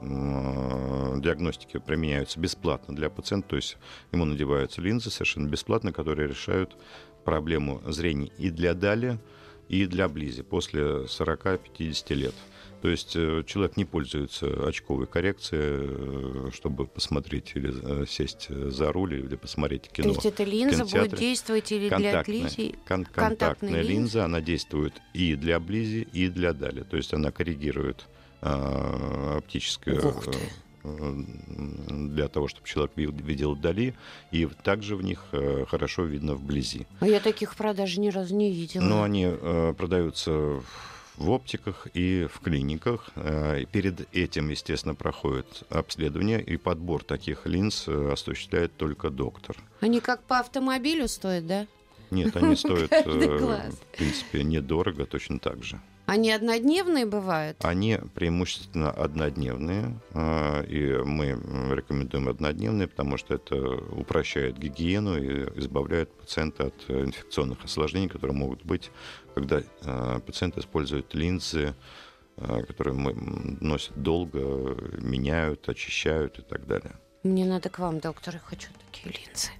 диагностики 1.21 1.79
применяются 1.79 2.39
бесплатно 2.39 2.95
для 2.95 3.11
пациента, 3.11 3.49
то 3.49 3.57
есть 3.57 3.79
ему 4.13 4.25
надеваются 4.27 4.81
линзы 4.81 5.11
совершенно 5.11 5.49
бесплатно, 5.49 5.93
которые 5.93 6.29
решают 6.29 6.77
проблему 7.25 7.83
зрения 7.85 8.31
и 8.39 8.51
для 8.51 8.75
дали, 8.75 9.19
и 9.69 9.87
для 9.87 10.09
близи 10.09 10.43
после 10.43 10.83
40-50 11.07 12.15
лет. 12.15 12.35
То 12.83 12.89
есть 12.89 13.17
э, 13.17 13.43
человек 13.47 13.77
не 13.77 13.85
пользуется 13.85 14.47
очковой 14.67 15.07
коррекцией, 15.07 16.49
э, 16.49 16.51
чтобы 16.53 16.87
посмотреть 16.87 17.53
или 17.55 18.03
э, 18.03 18.07
сесть 18.07 18.49
за 18.49 18.93
руль 18.93 19.15
или 19.15 19.35
посмотреть 19.37 19.89
кино. 19.89 20.09
То 20.09 20.15
есть 20.15 20.27
эта 20.27 20.45
линза 20.45 20.85
будет 20.85 21.19
действовать 21.19 21.73
или 21.73 21.89
контактная, 21.89 22.25
для 22.25 22.43
близи? 22.45 22.75
Кон- 22.87 23.07
контактная 23.07 23.81
линза, 23.81 23.93
линза, 23.93 24.25
она 24.27 24.41
действует 24.41 24.93
и 25.15 25.35
для 25.35 25.59
близи, 25.59 26.07
и 26.13 26.29
для 26.29 26.53
дали. 26.53 26.83
То 26.83 26.97
есть 26.97 27.15
она 27.15 27.31
коррегирует 27.31 28.07
а, 28.43 29.39
оптическую 29.39 30.15
для 30.85 32.29
того, 32.29 32.47
чтобы 32.47 32.69
человек 32.69 32.93
видел 32.95 33.55
вдали, 33.55 33.95
и 34.31 34.47
также 34.63 34.95
в 34.95 35.03
них 35.03 35.25
хорошо 35.69 36.05
видно 36.05 36.37
вблизи. 36.37 36.87
А 37.01 37.09
я 37.09 37.19
таких 37.19 37.57
продаж 37.57 37.97
ни 37.97 38.09
разу 38.09 38.37
не 38.37 38.53
видела. 38.53 38.85
Но 38.85 39.03
они 39.03 39.27
продаются 39.77 40.63
в 41.17 41.31
оптиках 41.31 41.87
и 41.95 42.27
в 42.33 42.41
клиниках. 42.41 43.11
Э, 43.17 43.65
перед 43.71 44.15
этим, 44.15 44.51
естественно, 44.51 44.95
проходит 44.95 45.65
обследование, 45.71 46.43
и 46.43 46.57
подбор 46.57 47.05
таких 47.05 47.47
линз 47.47 47.89
осуществляет 47.89 48.77
только 48.77 49.11
доктор. 49.11 49.57
Они 49.81 50.01
как 50.01 50.23
по 50.23 50.39
автомобилю 50.39 51.09
стоят, 51.09 51.47
да? 51.47 51.67
Нет, 52.11 52.37
они 52.37 52.57
стоят, 52.57 52.91
в 52.91 53.97
принципе, 53.97 54.45
недорого, 54.45 55.07
точно 55.07 55.39
так 55.39 55.63
же. 55.65 55.81
Они 56.07 56.31
однодневные 56.31 57.05
бывают? 57.05 57.57
Они 57.65 57.99
преимущественно 58.15 58.91
однодневные, 58.91 59.99
а, 60.15 60.63
и 60.63 61.03
мы 61.03 61.31
рекомендуем 61.75 62.29
однодневные, 62.29 62.87
потому 62.87 63.17
что 63.17 63.35
это 63.35 63.57
упрощает 63.57 64.57
гигиену 64.57 65.19
и 65.19 65.59
избавляет 65.59 66.13
пациента 66.13 66.67
от 66.67 66.89
инфекционных 66.89 67.65
осложнений, 67.65 68.09
которые 68.09 68.37
могут 68.37 68.65
быть, 68.65 68.93
когда 69.35 69.63
а, 69.85 70.21
пациент 70.21 70.57
использует 70.59 71.13
линзы, 71.13 71.75
а, 72.37 72.63
которые 72.63 72.95
носят 73.61 74.01
долго, 74.01 74.39
меняют, 75.01 75.69
очищают 75.69 76.39
и 76.39 76.43
так 76.43 76.67
далее. 76.69 76.93
Мне 77.25 77.45
надо 77.45 77.69
к 77.69 77.81
вам, 77.81 77.99
доктор, 77.99 78.35
я 78.35 78.41
хочу 78.41 78.69
такие 79.07 79.27
линзы. 79.27 79.51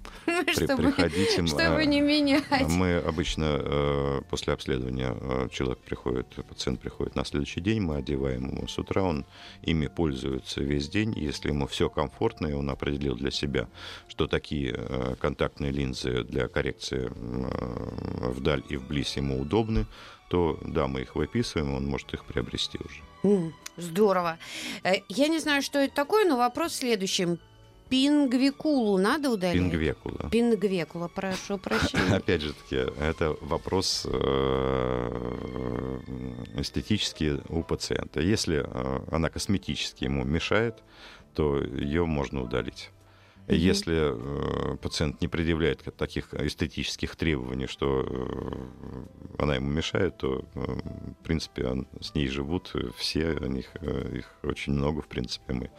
Чтобы, 0.51 0.91
приходите. 0.91 1.47
Чтобы 1.47 1.85
не 1.85 2.01
менять. 2.01 2.67
Мы 2.67 2.97
обычно 2.97 3.59
э, 3.59 4.21
после 4.29 4.53
обследования 4.53 5.15
э, 5.19 5.47
человек 5.51 5.79
приходит, 5.79 6.27
пациент 6.47 6.81
приходит 6.81 7.15
на 7.15 7.23
следующий 7.23 7.61
день, 7.61 7.81
мы 7.81 7.97
одеваем 7.97 8.49
ему 8.49 8.67
с 8.67 8.77
утра, 8.77 9.03
он 9.03 9.25
ими 9.61 9.87
пользуется 9.87 10.61
весь 10.61 10.89
день. 10.89 11.13
Если 11.17 11.49
ему 11.49 11.65
все 11.67 11.89
комфортно, 11.89 12.47
и 12.47 12.53
он 12.53 12.69
определил 12.69 13.15
для 13.15 13.31
себя, 13.31 13.69
что 14.09 14.27
такие 14.27 14.73
э, 14.75 15.15
контактные 15.19 15.71
линзы 15.71 16.23
для 16.23 16.47
коррекции 16.47 17.09
вдаль 17.15 18.63
и 18.67 18.75
вблизь 18.75 19.15
ему 19.15 19.39
удобны, 19.39 19.85
то 20.29 20.59
да, 20.61 20.87
мы 20.87 21.01
их 21.01 21.15
выписываем, 21.15 21.73
он 21.73 21.85
может 21.85 22.13
их 22.13 22.25
приобрести 22.25 22.77
уже. 22.83 23.49
Здорово. 23.77 24.39
Я 25.07 25.27
не 25.29 25.39
знаю, 25.39 25.61
что 25.61 25.79
это 25.79 25.95
такое, 25.95 26.27
но 26.27 26.37
вопрос 26.37 26.73
в 26.73 26.75
следующем. 26.75 27.39
Пингвикулу 27.89 28.97
надо 28.97 29.29
удалить? 29.29 29.61
Пингвекула. 29.61 30.29
Пингвекула, 30.29 31.07
прошу 31.07 31.57
прощения. 31.57 32.15
Опять 32.15 32.41
же 32.41 32.53
таки, 32.53 32.75
это 32.99 33.35
вопрос 33.41 34.05
э, 34.09 35.99
эстетический 36.55 37.41
у 37.49 37.63
пациента. 37.63 38.19
Если 38.19 38.63
э, 38.65 38.99
она 39.11 39.29
косметически 39.29 40.05
ему 40.05 40.23
мешает, 40.23 40.83
то 41.33 41.61
ее 41.61 42.05
можно 42.05 42.41
удалить. 42.41 42.91
Если 43.47 43.95
э, 43.95 44.75
пациент 44.77 45.21
не 45.21 45.29
предъявляет 45.29 45.81
таких 45.95 46.33
эстетических 46.33 47.15
требований, 47.15 47.67
что 47.67 48.05
э, 48.05 49.41
она 49.41 49.55
ему 49.55 49.69
мешает, 49.69 50.17
то, 50.17 50.43
э, 50.53 50.59
в 50.59 51.23
принципе, 51.23 51.65
он, 51.65 51.87
с 52.01 52.13
ней 52.13 52.27
живут 52.27 52.73
все, 52.97 53.35
них, 53.39 53.67
э, 53.79 54.17
их 54.17 54.35
очень 54.43 54.73
много, 54.73 55.01
в 55.01 55.07
принципе, 55.07 55.53
мы 55.53 55.71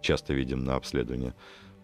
часто 0.00 0.34
видим 0.34 0.64
на 0.64 0.76
обследовании 0.76 1.32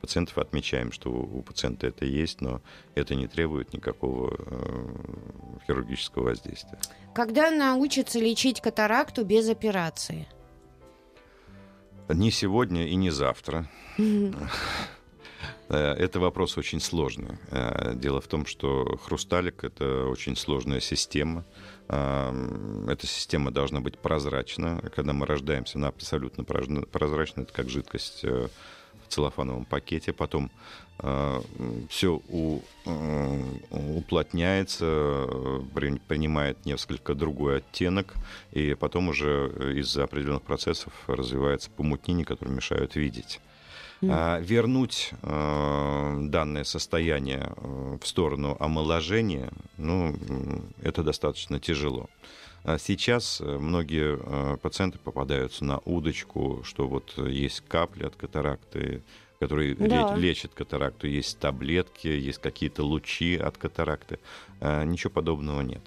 пациентов, 0.01 0.39
отмечаем, 0.39 0.91
что 0.91 1.11
у 1.11 1.43
пациента 1.43 1.87
это 1.87 2.05
есть, 2.05 2.41
но 2.41 2.61
это 2.97 3.15
не 3.15 3.29
требует 3.29 3.73
никакого 3.73 4.35
э, 4.37 5.65
хирургического 5.67 6.25
воздействия. 6.25 6.79
Когда 7.15 7.51
научится 7.51 8.19
лечить 8.19 8.61
катаракту 8.61 9.25
без 9.25 9.49
операции? 9.49 10.27
Не 12.09 12.33
сегодня 12.33 12.89
и 12.89 12.97
не 12.97 13.11
завтра. 13.11 13.69
Это 15.69 16.21
вопрос 16.21 16.59
очень 16.59 16.81
сложный. 16.81 17.39
Э, 17.51 17.95
дело 17.95 18.21
в 18.21 18.27
том, 18.27 18.45
что 18.45 18.99
хрусталик— 19.03 19.65
это 19.65 20.07
очень 20.07 20.37
сложная 20.37 20.81
система. 20.81 21.45
Эта 21.93 23.07
система 23.07 23.51
должна 23.51 23.81
быть 23.81 23.99
прозрачна. 23.99 24.81
Когда 24.97 25.13
мы 25.13 25.27
рождаемся, 25.27 25.77
она 25.77 25.89
абсолютно 25.89 26.43
прозрачна. 26.43 27.43
Это 27.43 27.53
как 27.53 27.69
жидкость 27.69 28.21
э, 28.25 28.49
в 29.07 29.13
целлофановом 29.13 29.67
пакете. 29.67 30.15
Потом 30.15 30.51
э, 31.01 31.41
все 31.91 32.23
уплотняется, 33.71 35.27
принимает 36.09 36.65
несколько 36.65 37.15
другой 37.15 37.59
оттенок, 37.59 38.15
и 38.53 38.73
потом 38.73 39.09
уже 39.09 39.53
из-за 39.77 40.05
определенных 40.05 40.45
процессов 40.45 40.95
развивается 41.09 41.71
помутнение, 41.71 42.25
которые 42.25 42.57
мешают 42.57 42.97
видеть. 42.97 43.43
Mm. 44.03 44.43
Вернуть 44.43 45.13
э, 45.23 46.19
данное 46.23 46.65
состояние 46.65 47.53
э, 47.57 47.99
в 48.01 48.05
сторону 48.05 48.57
омоложения, 48.59 49.49
ну, 49.79 50.17
это 50.83 51.05
достаточно 51.05 51.61
тяжело. 51.61 52.11
А 52.65 52.79
сейчас 52.79 53.41
э, 53.41 53.45
многие 53.45 54.19
пациенты 54.57 54.99
попадаются 54.99 55.65
на 55.65 55.79
удочку, 55.85 56.63
что 56.65 56.89
вот 56.89 57.17
есть 57.17 57.61
капли 57.69 58.05
от 58.05 58.17
катаракты, 58.17 59.05
которые 59.39 59.77
да. 59.77 60.17
лечат 60.17 60.53
катаракту, 60.53 61.07
есть 61.07 61.39
таблетки, 61.39 62.09
есть 62.09 62.39
какие-то 62.39 62.83
лучи 62.83 63.37
от 63.37 63.57
катаракты. 63.57 64.19
Ничего 64.61 65.11
подобного 65.11 65.61
нет. 65.63 65.83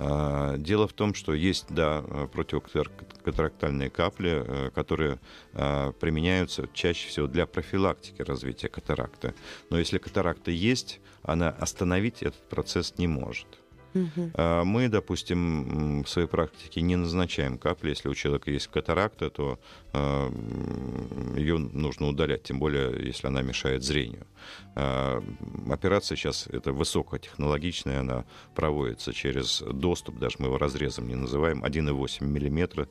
А, 0.00 0.56
дело 0.56 0.86
в 0.86 0.92
том, 0.92 1.12
что 1.12 1.34
есть, 1.34 1.66
да, 1.70 2.02
противокатарактальные 2.32 3.90
капли, 3.90 4.44
э, 4.46 4.70
которые 4.70 5.18
а, 5.54 5.92
применяются 5.92 6.68
чаще 6.72 7.08
всего 7.08 7.26
для 7.26 7.46
профилактики 7.46 8.22
развития 8.22 8.68
катаракты. 8.68 9.34
Но 9.70 9.78
если 9.78 9.98
катаракта 9.98 10.52
есть, 10.52 11.00
она 11.22 11.50
остановить 11.50 12.22
этот 12.22 12.48
процесс 12.48 12.94
не 12.96 13.08
может. 13.08 13.46
Угу. 13.94 14.64
Мы, 14.64 14.88
допустим, 14.88 16.02
в 16.02 16.08
своей 16.08 16.28
практике 16.28 16.80
не 16.82 16.96
назначаем 16.96 17.58
капли. 17.58 17.90
Если 17.90 18.08
у 18.08 18.14
человека 18.14 18.50
есть 18.50 18.68
катаракта, 18.68 19.30
то 19.30 19.58
э, 19.92 20.30
ее 21.36 21.58
нужно 21.58 22.08
удалять, 22.08 22.42
тем 22.42 22.58
более, 22.58 23.06
если 23.06 23.26
она 23.26 23.42
мешает 23.42 23.82
зрению. 23.82 24.26
Э, 24.76 25.20
операция 25.70 26.16
сейчас 26.16 26.46
это 26.46 26.72
высокотехнологичная, 26.72 28.00
она 28.00 28.24
проводится 28.54 29.12
через 29.12 29.62
доступ, 29.62 30.18
даже 30.18 30.36
мы 30.38 30.46
его 30.46 30.58
разрезом 30.58 31.08
не 31.08 31.14
называем, 31.14 31.64
1,8 31.64 32.24
миллиметра 32.24 32.88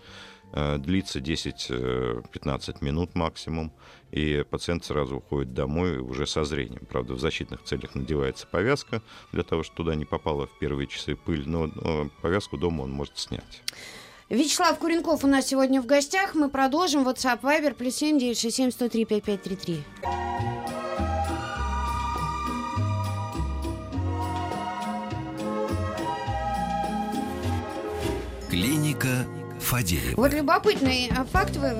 длится 0.53 1.19
10-15 1.19 1.69
э, 1.71 2.85
минут 2.85 3.15
максимум, 3.15 3.73
и 4.11 4.43
пациент 4.49 4.85
сразу 4.85 5.17
уходит 5.17 5.53
домой 5.53 5.97
уже 5.97 6.25
со 6.25 6.43
зрением. 6.45 6.85
Правда, 6.89 7.13
в 7.13 7.19
защитных 7.19 7.63
целях 7.63 7.95
надевается 7.95 8.47
повязка 8.47 9.01
для 9.31 9.43
того, 9.43 9.63
чтобы 9.63 9.77
туда 9.77 9.95
не 9.95 10.05
попала 10.05 10.47
в 10.47 10.57
первые 10.59 10.87
часы 10.87 11.15
пыль, 11.15 11.47
но, 11.47 11.67
но 11.67 12.09
повязку 12.21 12.57
дома 12.57 12.83
он 12.83 12.91
может 12.91 13.17
снять. 13.17 13.63
Вячеслав 14.29 14.77
Куренков 14.77 15.23
у 15.23 15.27
нас 15.27 15.47
сегодня 15.47 15.81
в 15.81 15.85
гостях. 15.85 16.35
Мы 16.35 16.49
продолжим. 16.49 17.07
WhatsApp 17.07 17.41
Viber 17.41 17.73
плюс 17.73 17.95
семь 17.95 18.19
девять 18.19 18.39
шесть 18.39 18.57
семь 18.57 18.71
сто 18.71 18.89
три 18.89 19.05
пять 19.05 19.23
пять 19.23 19.43
три 19.43 19.55
три. 19.55 19.83
Клиника 28.49 29.25
Фадеева. 29.67 30.15
Вот 30.15 30.33
любопытный 30.33 31.09
э, 31.09 31.25
факт 31.25 31.57
вы, 31.57 31.73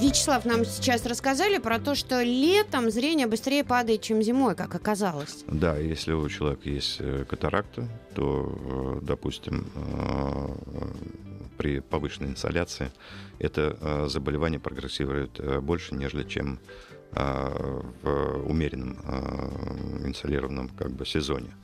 Вячеслав, 0.00 0.44
нам 0.44 0.64
сейчас 0.64 1.04
рассказали 1.04 1.58
про 1.58 1.80
то, 1.80 1.96
что 1.96 2.22
летом 2.22 2.88
зрение 2.88 3.26
быстрее 3.26 3.64
падает, 3.64 4.02
чем 4.02 4.22
зимой, 4.22 4.54
как 4.54 4.72
оказалось. 4.76 5.42
Да, 5.48 5.76
если 5.76 6.12
у 6.12 6.28
человека 6.28 6.68
есть 6.68 6.98
э, 7.00 7.24
катаракта, 7.28 7.88
то, 8.14 9.00
э, 9.02 9.04
допустим, 9.04 9.66
при 11.58 11.80
повышенной 11.80 12.30
инсоляции 12.30 12.92
это 13.38 14.08
заболевание 14.08 14.60
прогрессирует 14.60 15.62
больше, 15.62 15.94
нежели 15.94 16.24
чем 16.24 16.60
в 17.12 18.48
умеренном 18.48 18.96
инсолированном 20.06 20.70
как 20.70 20.92
бы, 20.92 21.04
сезоне. 21.04 21.54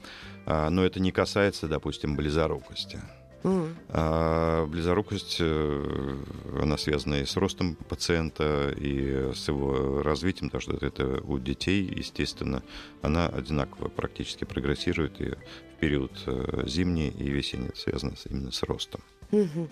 Но 0.47 0.85
это 0.85 1.01
не 1.01 1.11
касается, 1.11 1.69
допустим, 1.69 2.17
близорукости. 2.17 3.01
Mm. 3.43 3.75
А 3.91 4.67
близорукость, 4.67 5.37
э, 5.41 6.17
она 6.61 6.77
связана 6.77 7.17
и 7.17 7.25
с 7.25 7.37
ростом 7.37 7.77
пациента, 7.77 8.75
и 8.77 9.33
с 9.35 9.49
его 9.49 10.03
развитием, 10.03 10.51
потому 10.51 10.63
что 10.77 10.87
это 10.87 11.23
у 11.23 11.39
детей, 11.39 11.83
естественно, 11.85 12.63
она 13.03 13.29
одинаково 13.29 13.89
практически 13.89 14.45
прогрессирует 14.45 15.21
и 15.21 15.31
в 15.31 15.81
период 15.81 16.13
э, 16.27 16.65
зимний 16.67 17.11
и 17.11 17.31
весенний, 17.31 17.71
связано 17.75 18.15
именно 18.29 18.51
с 18.51 18.63
ростом. 18.65 19.01
Угу. 19.31 19.69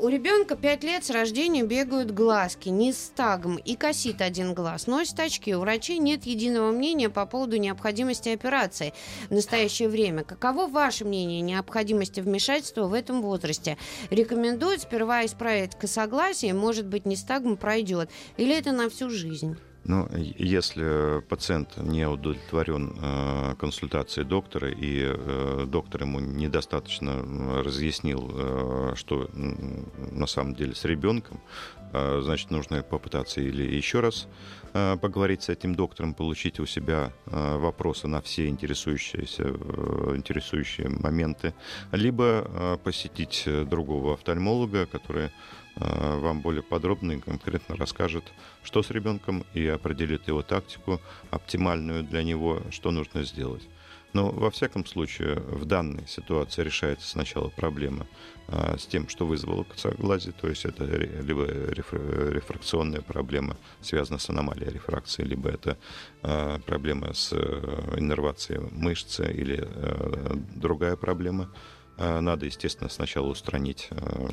У 0.00 0.08
ребенка 0.08 0.56
5 0.56 0.84
лет 0.84 1.04
с 1.04 1.10
рождения 1.10 1.62
бегают 1.62 2.10
глазки, 2.12 2.68
нистагм 2.68 3.56
и 3.56 3.76
косит 3.76 4.20
один 4.20 4.54
глаз. 4.54 4.86
Носит 4.86 5.18
очки. 5.20 5.54
У 5.54 5.60
врачей 5.60 5.98
нет 5.98 6.24
единого 6.24 6.72
мнения 6.72 7.08
по 7.10 7.26
поводу 7.26 7.56
необходимости 7.56 8.28
операции 8.28 8.92
в 9.28 9.34
настоящее 9.34 9.88
время. 9.88 10.24
Каково 10.24 10.66
ваше 10.66 11.04
мнение 11.04 11.40
необходимости 11.40 12.20
вмешательства 12.20 12.86
в 12.86 12.92
этом 12.92 13.22
возрасте? 13.22 13.76
Рекомендуют 14.10 14.82
сперва 14.82 15.24
исправить 15.24 15.76
косогласие, 15.76 16.54
может 16.54 16.86
быть, 16.86 17.06
нистагм 17.06 17.56
пройдет. 17.56 18.10
Или 18.36 18.56
это 18.56 18.72
на 18.72 18.88
всю 18.88 19.10
жизнь? 19.10 19.56
Ну, 19.88 20.08
если 20.12 21.20
пациент 21.28 21.76
не 21.76 22.08
удовлетворен 22.08 22.92
э, 23.00 23.54
консультацией 23.56 24.26
доктора, 24.26 24.68
и 24.68 25.02
э, 25.04 25.64
доктор 25.68 26.02
ему 26.02 26.18
недостаточно 26.18 27.62
разъяснил, 27.62 28.28
э, 28.34 28.92
что 28.96 29.30
на 29.32 30.26
самом 30.26 30.56
деле 30.56 30.74
с 30.74 30.84
ребенком, 30.84 31.40
э, 31.92 32.20
значит, 32.24 32.50
нужно 32.50 32.82
попытаться 32.82 33.40
или 33.40 33.62
еще 33.62 34.00
раз 34.00 34.26
э, 34.72 34.96
поговорить 35.00 35.44
с 35.44 35.50
этим 35.50 35.76
доктором, 35.76 36.14
получить 36.14 36.58
у 36.58 36.66
себя 36.66 37.12
э, 37.26 37.56
вопросы 37.56 38.08
на 38.08 38.20
все 38.20 38.48
интересующиеся, 38.48 39.44
э, 39.44 40.12
интересующие 40.16 40.88
моменты, 40.88 41.54
либо 41.92 42.24
э, 42.44 42.76
посетить 42.82 43.44
другого 43.46 44.14
офтальмолога, 44.14 44.86
который 44.86 45.26
Э, 45.26 45.65
вам 45.76 46.40
более 46.40 46.62
подробно 46.62 47.12
и 47.12 47.20
конкретно 47.20 47.76
расскажет, 47.76 48.32
что 48.62 48.82
с 48.82 48.90
ребенком 48.90 49.44
и 49.54 49.66
определит 49.66 50.26
его 50.28 50.42
тактику 50.42 51.00
оптимальную 51.30 52.02
для 52.02 52.22
него, 52.22 52.62
что 52.70 52.90
нужно 52.90 53.24
сделать. 53.24 53.68
Но 54.16 54.30
во 54.30 54.50
всяком 54.50 54.86
случае 54.86 55.34
в 55.34 55.66
данной 55.66 56.06
ситуации 56.06 56.62
решается 56.62 57.06
сначала 57.06 57.50
проблема 57.50 58.06
а, 58.48 58.78
с 58.78 58.86
тем, 58.86 59.10
что 59.10 59.26
вызвало 59.26 59.64
косоглазие, 59.64 60.32
то 60.32 60.48
есть 60.48 60.64
это 60.64 60.84
либо 60.86 61.44
рефракционная 61.44 63.02
проблема, 63.02 63.58
связанная 63.82 64.18
с 64.18 64.30
аномалией 64.30 64.72
рефракции, 64.72 65.22
либо 65.22 65.50
это 65.50 65.76
а, 66.22 66.58
проблема 66.60 67.12
с 67.12 67.34
э, 67.34 67.98
иннервацией 67.98 68.60
мышцы 68.72 69.30
или 69.30 69.68
другая 70.54 70.96
проблема, 70.96 71.50
Э, 71.50 71.75
надо, 71.98 72.46
естественно, 72.46 72.90
сначала 72.90 73.28
устранить, 73.28 73.88
э, 73.90 74.28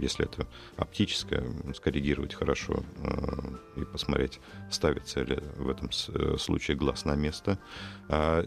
если 0.00 0.26
это 0.26 0.46
оптическое, 0.76 1.42
скоррегировать 1.74 2.34
хорошо 2.34 2.82
э, 3.02 3.80
и 3.80 3.84
посмотреть, 3.84 4.40
ставится 4.70 5.22
ли 5.22 5.38
в 5.56 5.70
этом 5.70 5.90
случае 6.38 6.76
глаз 6.76 7.04
на 7.04 7.14
место. 7.14 7.58
А 8.08 8.46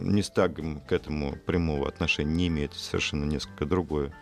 Нестагм 0.00 0.80
к 0.80 0.92
этому 0.92 1.36
прямого 1.36 1.88
отношения 1.88 2.32
не 2.32 2.46
имеет, 2.48 2.74
совершенно 2.74 3.24
несколько 3.24 3.66
другое 3.66 4.12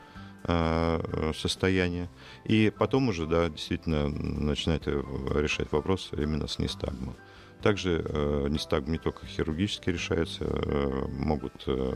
состояние. 1.35 2.09
И 2.45 2.73
потом 2.79 3.09
уже, 3.09 3.27
да, 3.27 3.51
действительно 3.51 4.09
начинает 4.09 4.87
решать 4.87 5.71
вопрос 5.73 6.11
именно 6.13 6.47
с 6.47 6.59
нестагмом. 6.59 7.17
Также 7.63 8.05
э, 8.05 8.47
нестагм 8.49 8.93
не 8.93 8.99
только 8.99 9.27
хирургически 9.27 9.91
решается, 9.91 10.45
э, 10.45 11.07
могут 11.09 11.55
э, 11.67 11.93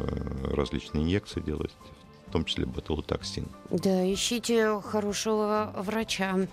различные 0.55 1.05
инъекции 1.05 1.41
делать, 1.41 1.71
в 2.27 2.33
том 2.33 2.45
числе 2.45 2.67
ботулотоксин. 2.67 3.47
Да, 3.71 4.13
ищите 4.13 4.81
хорошего 4.81 5.73
врача. 5.77 6.49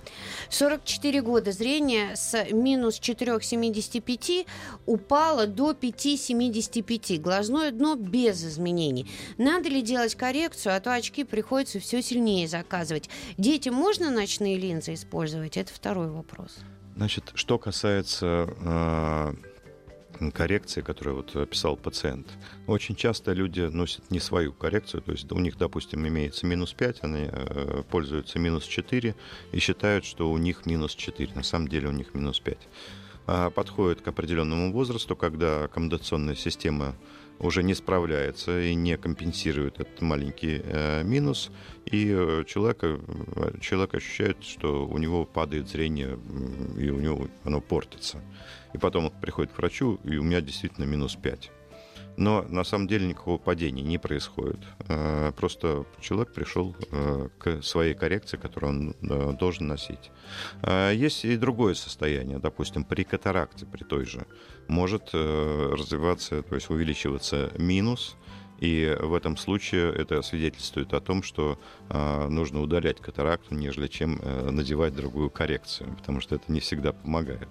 44 0.49 1.21
года 1.23 1.51
зрение 1.51 2.15
с 2.15 2.51
минус 2.51 2.99
4,75 2.99 4.45
упало 4.85 5.47
до 5.47 5.71
5,75. 5.71 7.19
Глазное 7.19 7.71
дно 7.71 7.95
без 7.95 8.45
изменений. 8.45 9.09
Надо 9.39 9.69
ли 9.69 9.81
делать 9.81 10.13
коррекцию, 10.13 10.75
а 10.75 10.79
то 10.79 10.93
очки 10.93 11.23
приходится 11.23 11.79
все 11.79 12.03
сильнее 12.03 12.47
заказывать. 12.47 13.09
Детям 13.37 13.73
можно 13.73 14.11
ночные 14.11 14.55
линзы 14.55 14.93
использовать? 14.93 15.57
Это 15.57 15.73
второй 15.73 16.09
вопрос. 16.09 16.59
Значит, 16.99 17.31
что 17.35 17.57
касается 17.57 18.53
э, 18.59 19.33
коррекции, 20.33 20.81
которую 20.81 21.15
вот 21.15 21.33
описал 21.33 21.77
пациент, 21.77 22.27
очень 22.67 22.93
часто 22.97 23.31
люди 23.31 23.61
носят 23.61 24.11
не 24.11 24.19
свою 24.19 24.51
коррекцию, 24.51 25.01
то 25.01 25.13
есть 25.13 25.31
у 25.31 25.39
них, 25.39 25.57
допустим, 25.57 26.05
имеется 26.05 26.45
минус 26.45 26.73
5, 26.73 26.97
они 27.03 27.29
э, 27.31 27.83
пользуются 27.89 28.37
минус 28.37 28.65
4 28.65 29.15
и 29.53 29.59
считают, 29.59 30.03
что 30.03 30.29
у 30.29 30.37
них 30.37 30.65
минус 30.65 30.93
4, 30.93 31.35
на 31.35 31.43
самом 31.43 31.69
деле 31.69 31.87
у 31.87 31.93
них 31.93 32.13
минус 32.13 32.41
5. 32.41 32.57
А 33.31 33.51
подходит 33.51 34.01
к 34.01 34.07
определенному 34.07 34.73
возрасту, 34.73 35.15
когда 35.15 35.65
аккомодационная 35.65 36.33
система 36.33 36.95
уже 37.37 37.61
не 37.61 37.75
справляется 37.75 38.59
и 38.59 38.73
не 38.73 38.97
компенсирует 38.97 39.79
этот 39.79 40.01
маленький 40.01 40.59
э, 40.63 41.03
минус, 41.03 41.51
и 41.85 42.09
э, 42.09 42.43
человек, 42.47 42.79
человек 43.61 43.93
ощущает, 43.93 44.43
что 44.43 44.87
у 44.87 44.97
него 44.97 45.25
падает 45.25 45.69
зрение, 45.69 46.17
и 46.75 46.89
у 46.89 46.99
него 46.99 47.27
оно 47.43 47.61
портится. 47.61 48.19
И 48.73 48.79
потом 48.79 49.05
он 49.05 49.11
приходит 49.21 49.53
к 49.53 49.59
врачу, 49.59 49.99
и 50.03 50.17
у 50.17 50.23
меня 50.23 50.41
действительно 50.41 50.85
минус 50.85 51.15
5. 51.15 51.51
Но 52.19 52.45
на 52.49 52.65
самом 52.65 52.87
деле 52.87 53.07
никакого 53.07 53.37
падения 53.37 53.81
не 53.81 53.97
происходит. 53.97 54.59
Э, 54.89 55.31
просто 55.37 55.85
человек 56.01 56.33
пришел 56.33 56.75
э, 56.91 57.29
к 57.37 57.61
своей 57.63 57.93
коррекции, 57.93 58.35
которую 58.35 58.69
он 58.69 58.95
э, 59.01 59.33
должен 59.39 59.67
носить. 59.67 60.11
Есть 60.67 61.23
и 61.23 61.37
другое 61.37 61.75
состояние, 61.75 62.39
допустим, 62.39 62.83
при 62.83 63.03
катаракте, 63.03 63.65
при 63.65 63.83
той 63.83 64.05
же, 64.05 64.25
может 64.67 65.13
развиваться, 65.13 66.43
то 66.43 66.55
есть 66.55 66.69
увеличиваться 66.69 67.51
минус, 67.57 68.17
и 68.59 68.95
в 68.99 69.13
этом 69.13 69.37
случае 69.37 69.93
это 69.93 70.21
свидетельствует 70.21 70.93
о 70.93 70.99
том, 70.99 71.23
что 71.23 71.57
нужно 71.89 72.61
удалять 72.61 72.99
катаракту, 72.99 73.55
нежели 73.55 73.87
чем 73.87 74.21
надевать 74.51 74.95
другую 74.95 75.29
коррекцию, 75.29 75.95
потому 75.95 76.21
что 76.21 76.35
это 76.35 76.51
не 76.51 76.59
всегда 76.59 76.91
помогает. 76.91 77.47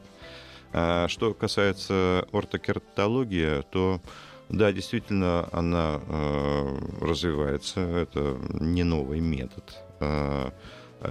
Что 0.70 1.34
касается 1.34 2.26
ортокератологии, 2.30 3.62
то 3.72 4.00
да, 4.48 4.72
действительно, 4.72 5.48
она 5.52 6.00
э, 6.06 6.78
развивается. 7.02 7.80
Это 7.80 8.38
не 8.60 8.82
новый 8.82 9.20
метод. 9.20 9.76
Э, 10.00 10.50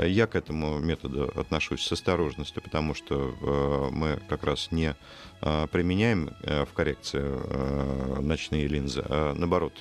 я 0.06 0.28
к 0.28 0.36
этому 0.36 0.80
методу 0.80 1.32
отношусь 1.36 1.86
с 1.86 1.92
осторожностью, 1.92 2.64
потому 2.64 2.96
что 2.96 3.36
э, 3.40 3.90
мы 3.92 4.20
как 4.28 4.44
раз 4.44 4.72
не 4.72 4.96
э, 5.42 5.68
применяем 5.72 6.32
э, 6.42 6.66
в 6.66 6.74
коррекции 6.74 7.22
э, 7.24 8.20
ночные 8.22 8.68
линзы, 8.68 9.04
а 9.08 9.34
наоборот 9.36 9.74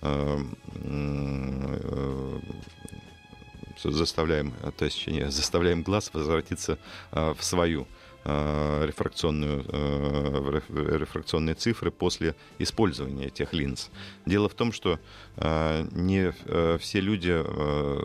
э, 0.00 0.38
э, 0.74 2.40
заставляем, 3.84 4.54
точнее, 4.78 5.30
заставляем 5.30 5.82
глаз 5.82 6.10
возвратиться 6.14 6.78
э, 7.12 7.34
в 7.38 7.44
свою 7.44 7.82
Э, 7.82 8.01
рефракционную, 8.24 9.64
э, 9.68 10.60
рефракционные 10.98 11.54
цифры 11.54 11.90
после 11.90 12.34
использования 12.58 13.26
этих 13.26 13.52
линз. 13.52 13.90
Дело 14.26 14.48
в 14.48 14.54
том, 14.54 14.72
что 14.72 14.98
э, 15.36 15.88
не 15.92 16.32
все 16.78 17.00
люди 17.00 17.42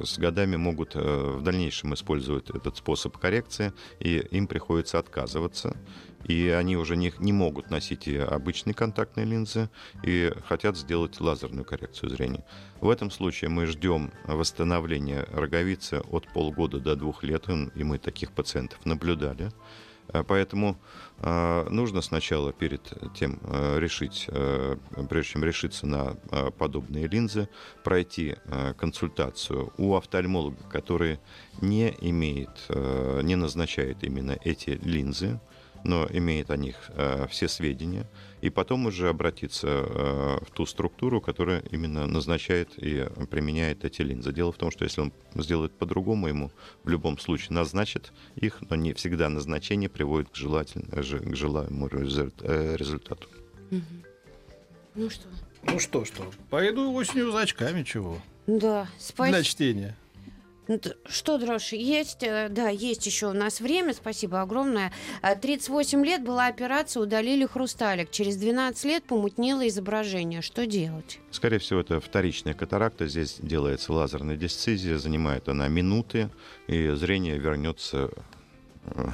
с 0.06 0.18
годами 0.18 0.56
могут 0.56 0.96
в 0.96 1.42
дальнейшем 1.42 1.94
использовать 1.94 2.50
этот 2.50 2.78
способ 2.78 3.18
коррекции, 3.18 3.74
и 4.00 4.18
им 4.32 4.48
приходится 4.48 5.00
отказываться 5.00 5.76
и 6.28 6.50
они 6.50 6.76
уже 6.78 6.96
не, 6.98 7.14
не 7.20 7.34
могут 7.34 7.70
носить 7.70 8.08
и 8.08 8.18
обычные 8.18 8.74
контактные 8.74 9.26
линзы 9.26 9.70
и 10.04 10.32
хотят 10.46 10.78
сделать 10.78 11.20
лазерную 11.20 11.66
коррекцию 11.66 12.10
зрения. 12.10 12.44
В 12.82 12.90
этом 12.90 13.12
случае 13.12 13.50
мы 13.50 13.66
ждем 13.66 14.12
восстановления 14.26 15.26
роговицы 15.32 16.02
от 16.12 16.28
полгода 16.28 16.80
до 16.80 16.96
двух 16.96 17.24
лет, 17.24 17.46
и 17.48 17.84
мы 17.84 17.98
таких 17.98 18.32
пациентов 18.32 18.86
наблюдали. 18.86 19.52
Э, 20.10 20.24
поэтому 20.24 20.78
э, 21.20 21.68
нужно 21.70 22.02
сначала 22.02 22.54
перед 22.54 22.82
тем 23.16 23.40
э, 23.44 23.80
решить, 23.80 24.30
прежде 25.10 25.32
чем 25.32 25.44
решиться 25.44 25.88
на 25.88 26.16
подобные 26.58 27.08
линзы, 27.08 27.50
пройти 27.84 28.36
консультацию 28.78 29.74
у 29.78 29.96
офтальмолога, 29.96 30.64
который 30.70 31.20
не 31.62 31.96
имеет, 32.02 32.50
не 32.70 33.36
назначает 33.36 34.04
именно 34.04 34.38
эти 34.44 34.72
линзы, 34.84 35.40
но 35.84 36.08
имеет 36.12 36.50
о 36.52 36.58
них 36.58 36.76
э, 36.90 37.28
все 37.30 37.48
сведения, 37.48 38.08
и 38.42 38.50
потом 38.50 38.86
уже 38.86 39.10
обратиться 39.10 39.68
э, 39.68 40.38
в 40.46 40.52
ту 40.52 40.66
структуру, 40.66 41.22
которая 41.22 41.64
именно 41.72 42.06
назначает 42.08 42.78
и 42.78 43.08
применяет 43.30 43.86
эти 43.86 44.02
линзы. 44.02 44.32
Дело 44.32 44.52
в 44.52 44.58
том, 44.58 44.72
что 44.72 44.84
если 44.84 45.02
он 45.02 45.14
сделает 45.36 45.74
по-другому, 45.74 46.28
ему 46.28 46.52
в 46.84 46.90
любом 46.90 47.18
случае 47.18 47.54
назначит 47.54 48.14
их, 48.36 48.62
но 48.70 48.76
не 48.76 48.94
всегда 48.94 49.30
назначение 49.30 49.90
приводит 49.90 50.30
к, 50.30 50.36
желательному, 50.36 50.92
к 50.92 51.36
желаемому 51.36 51.90
э, 51.92 52.76
результату. 52.76 53.28
Ну 54.96 55.10
что? 55.10 55.28
Ну 55.64 55.80
что, 55.80 56.06
что? 56.06 56.32
Пойду 56.50 56.94
осенью 56.94 57.32
за 57.32 57.42
очками, 57.42 57.84
чего? 57.84 58.20
Да, 58.48 58.88
спасибо. 58.98 59.38
Для 59.38 59.44
чтения. 59.44 59.98
Что, 61.06 61.38
Дрожь, 61.38 61.74
есть, 61.74 62.24
э, 62.24 62.50
да, 62.50 62.70
есть 62.70 63.06
еще 63.06 63.28
у 63.28 63.34
нас 63.34 63.62
время, 63.62 63.94
спасибо 63.94 64.42
огромное. 64.42 64.92
38 65.22 66.00
э, 66.02 66.06
лет 66.06 66.24
была 66.24 66.48
операция, 66.48 67.02
удалили 67.02 67.46
хрусталик. 67.46 68.12
Через 68.12 68.38
12 68.38 68.84
лет 68.86 69.04
помутнело 69.04 69.68
изображение. 69.68 70.42
Что 70.42 70.66
делать? 70.66 71.20
Скорее 71.32 71.60
всего, 71.60 71.80
это 71.80 72.00
вторичная 72.00 72.54
катаракта. 72.54 73.08
Здесь 73.08 73.38
делается 73.40 73.94
лазерная 73.94 74.36
дисцизия, 74.36 74.98
занимает 74.98 75.48
она 75.48 75.68
минуты, 75.68 76.30
и 76.68 76.90
зрение 76.90 77.38
вернется 77.38 78.10
э, 78.86 79.10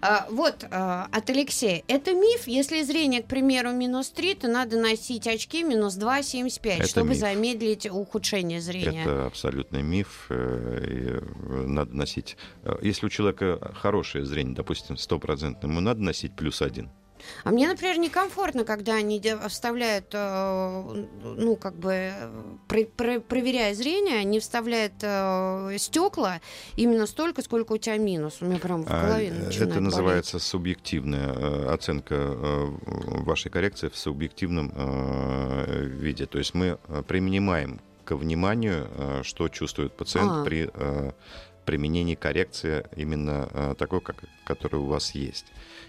А, 0.00 0.26
вот 0.30 0.64
а, 0.70 1.08
от 1.10 1.30
Алексея. 1.30 1.82
Это 1.88 2.12
миф. 2.12 2.46
Если 2.46 2.82
зрение, 2.82 3.22
к 3.22 3.26
примеру, 3.26 3.72
минус 3.72 4.10
3, 4.10 4.34
то 4.34 4.48
надо 4.48 4.78
носить 4.78 5.26
очки 5.26 5.62
минус 5.62 5.96
2,75, 5.98 6.86
чтобы 6.86 7.10
миф. 7.10 7.18
замедлить 7.18 7.90
ухудшение 7.90 8.60
зрения. 8.60 9.02
Это 9.02 9.26
абсолютный 9.26 9.82
миф. 9.82 10.26
Э, 10.30 11.20
надо 11.66 11.94
носить. 11.96 12.36
Если 12.82 13.06
у 13.06 13.08
человека 13.08 13.72
хорошее 13.74 14.24
зрение, 14.24 14.54
допустим, 14.54 14.96
стопроцентное, 14.96 15.70
ему 15.70 15.80
надо 15.80 16.02
носить 16.02 16.34
плюс 16.34 16.62
один. 16.62 16.90
А 17.44 17.50
мне, 17.50 17.68
например, 17.68 17.98
некомфортно, 17.98 18.64
когда 18.64 18.94
они 18.94 19.22
вставляют, 19.48 20.06
э, 20.12 21.04
ну, 21.22 21.56
как 21.56 21.74
бы, 21.74 22.12
про, 22.68 22.84
про, 22.84 23.20
проверяя 23.20 23.74
зрение, 23.74 24.18
они 24.18 24.40
вставляют 24.40 24.94
э, 25.02 25.76
стекла 25.78 26.40
именно 26.76 27.06
столько, 27.06 27.42
сколько 27.42 27.72
у 27.72 27.78
тебя 27.78 27.96
минус. 27.98 28.38
У 28.40 28.46
меня 28.46 28.58
прям 28.58 28.84
в 28.84 28.90
а, 28.90 29.06
голове 29.06 29.32
а, 29.32 29.50
Это 29.50 29.80
называется 29.80 30.34
болеть. 30.34 30.46
субъективная 30.46 31.72
оценка 31.72 32.14
вашей 32.86 33.50
коррекции 33.50 33.88
в 33.88 33.96
субъективном 33.96 34.72
виде. 35.98 36.26
То 36.26 36.38
есть 36.38 36.54
мы 36.54 36.78
принимаем 37.06 37.80
ко 38.04 38.16
вниманию, 38.16 38.86
что 39.22 39.48
чувствует 39.48 39.92
пациент 39.96 40.30
а. 40.30 40.44
при 40.44 40.70
применении 41.64 42.14
коррекции 42.14 42.86
именно 42.96 43.74
такой, 43.78 44.00
как, 44.00 44.24
который 44.44 44.80
у 44.80 44.86
вас 44.86 45.14
есть. 45.14 45.46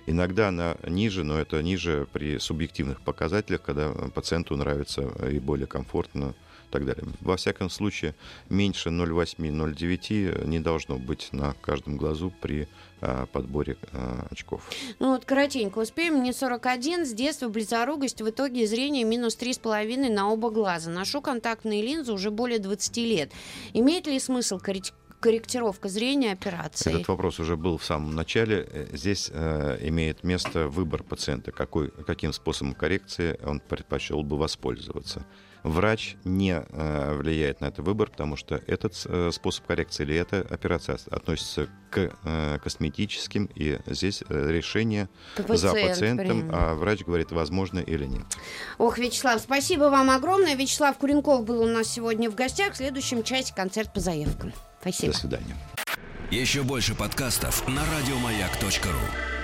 Иногда 0.07 0.49
она 0.49 0.77
ниже, 0.87 1.23
но 1.23 1.39
это 1.39 1.61
ниже 1.63 2.07
при 2.11 2.37
субъективных 2.39 3.01
показателях, 3.01 3.61
когда 3.61 3.91
пациенту 4.13 4.55
нравится 4.55 5.11
и 5.29 5.39
более 5.39 5.67
комфортно 5.67 6.35
и 6.67 6.71
так 6.71 6.85
далее. 6.85 7.05
Во 7.21 7.37
всяком 7.37 7.69
случае, 7.69 8.15
меньше 8.49 8.89
0,8-0,9 8.89 10.45
не 10.45 10.59
должно 10.59 10.97
быть 10.97 11.29
на 11.31 11.53
каждом 11.61 11.97
глазу 11.97 12.33
при 12.41 12.67
подборе 13.31 13.77
очков. 14.31 14.69
Ну 14.99 15.11
вот 15.13 15.25
коротенько 15.25 15.79
успеем. 15.79 16.15
Мне 16.15 16.33
41, 16.33 17.05
с 17.05 17.13
детства 17.13 17.49
близорукость, 17.49 18.21
в 18.21 18.29
итоге 18.29 18.65
зрение 18.67 19.03
минус 19.03 19.37
3,5 19.37 20.11
на 20.11 20.31
оба 20.31 20.49
глаза. 20.49 20.89
Ношу 20.89 21.21
контактные 21.21 21.81
линзы 21.81 22.13
уже 22.13 22.31
более 22.31 22.59
20 22.59 22.97
лет. 22.97 23.31
Имеет 23.73 24.07
ли 24.07 24.19
смысл 24.19 24.59
корректировать 24.59 24.99
корректировка 25.25 25.89
зрения 25.89 26.33
операции? 26.33 26.93
Этот 26.93 27.07
вопрос 27.07 27.39
уже 27.39 27.57
был 27.57 27.79
в 27.79 27.83
самом 27.83 28.13
начале. 28.13 28.67
Э, 28.69 28.87
здесь 28.93 29.31
э, 29.33 29.79
имеет 29.81 30.23
место 30.23 30.67
выбор 30.67 31.01
пациента, 31.01 31.51
какой, 31.51 31.89
каким 31.89 32.31
способом 32.31 32.75
коррекции 32.75 33.39
он 33.43 33.59
предпочел 33.59 34.21
бы 34.21 34.37
воспользоваться. 34.37 35.25
Врач 35.65 36.15
не 36.23 36.51
э, 36.51 37.15
влияет 37.15 37.59
на 37.59 37.65
этот 37.65 37.83
выбор, 37.83 38.11
потому 38.11 38.35
что 38.35 38.61
этот 38.67 38.93
э, 39.05 39.31
способ 39.33 39.65
коррекции 39.65 40.03
или 40.03 40.15
эта 40.15 40.41
операция 40.41 40.99
относится 41.09 41.67
к 41.89 42.11
э, 42.23 42.59
косметическим, 42.63 43.49
и 43.55 43.79
здесь 43.87 44.21
решение 44.29 45.09
Пациент, 45.35 45.59
за 45.59 45.71
пациентом, 45.73 46.41
прям. 46.41 46.51
а 46.53 46.75
врач 46.75 47.03
говорит, 47.03 47.31
возможно 47.31 47.79
или 47.79 48.05
нет. 48.05 48.25
Ох, 48.77 48.99
Вячеслав, 48.99 49.41
спасибо 49.41 49.85
вам 49.85 50.11
огромное. 50.11 50.55
Вячеслав 50.55 50.95
Куренков 50.99 51.43
был 51.43 51.63
у 51.63 51.67
нас 51.67 51.87
сегодня 51.87 52.29
в 52.29 52.35
гостях. 52.35 52.73
В 52.73 52.77
следующем 52.77 53.23
часе 53.23 53.51
концерт 53.55 53.91
по 53.91 53.99
заявкам. 53.99 54.53
Спасибо. 54.81 55.13
До 55.13 55.17
свидания. 55.17 55.55
Еще 56.29 56.61
больше 56.61 56.93
подкастов 56.93 57.67
на 57.67 57.81
радиомаяк.ру 57.97 59.34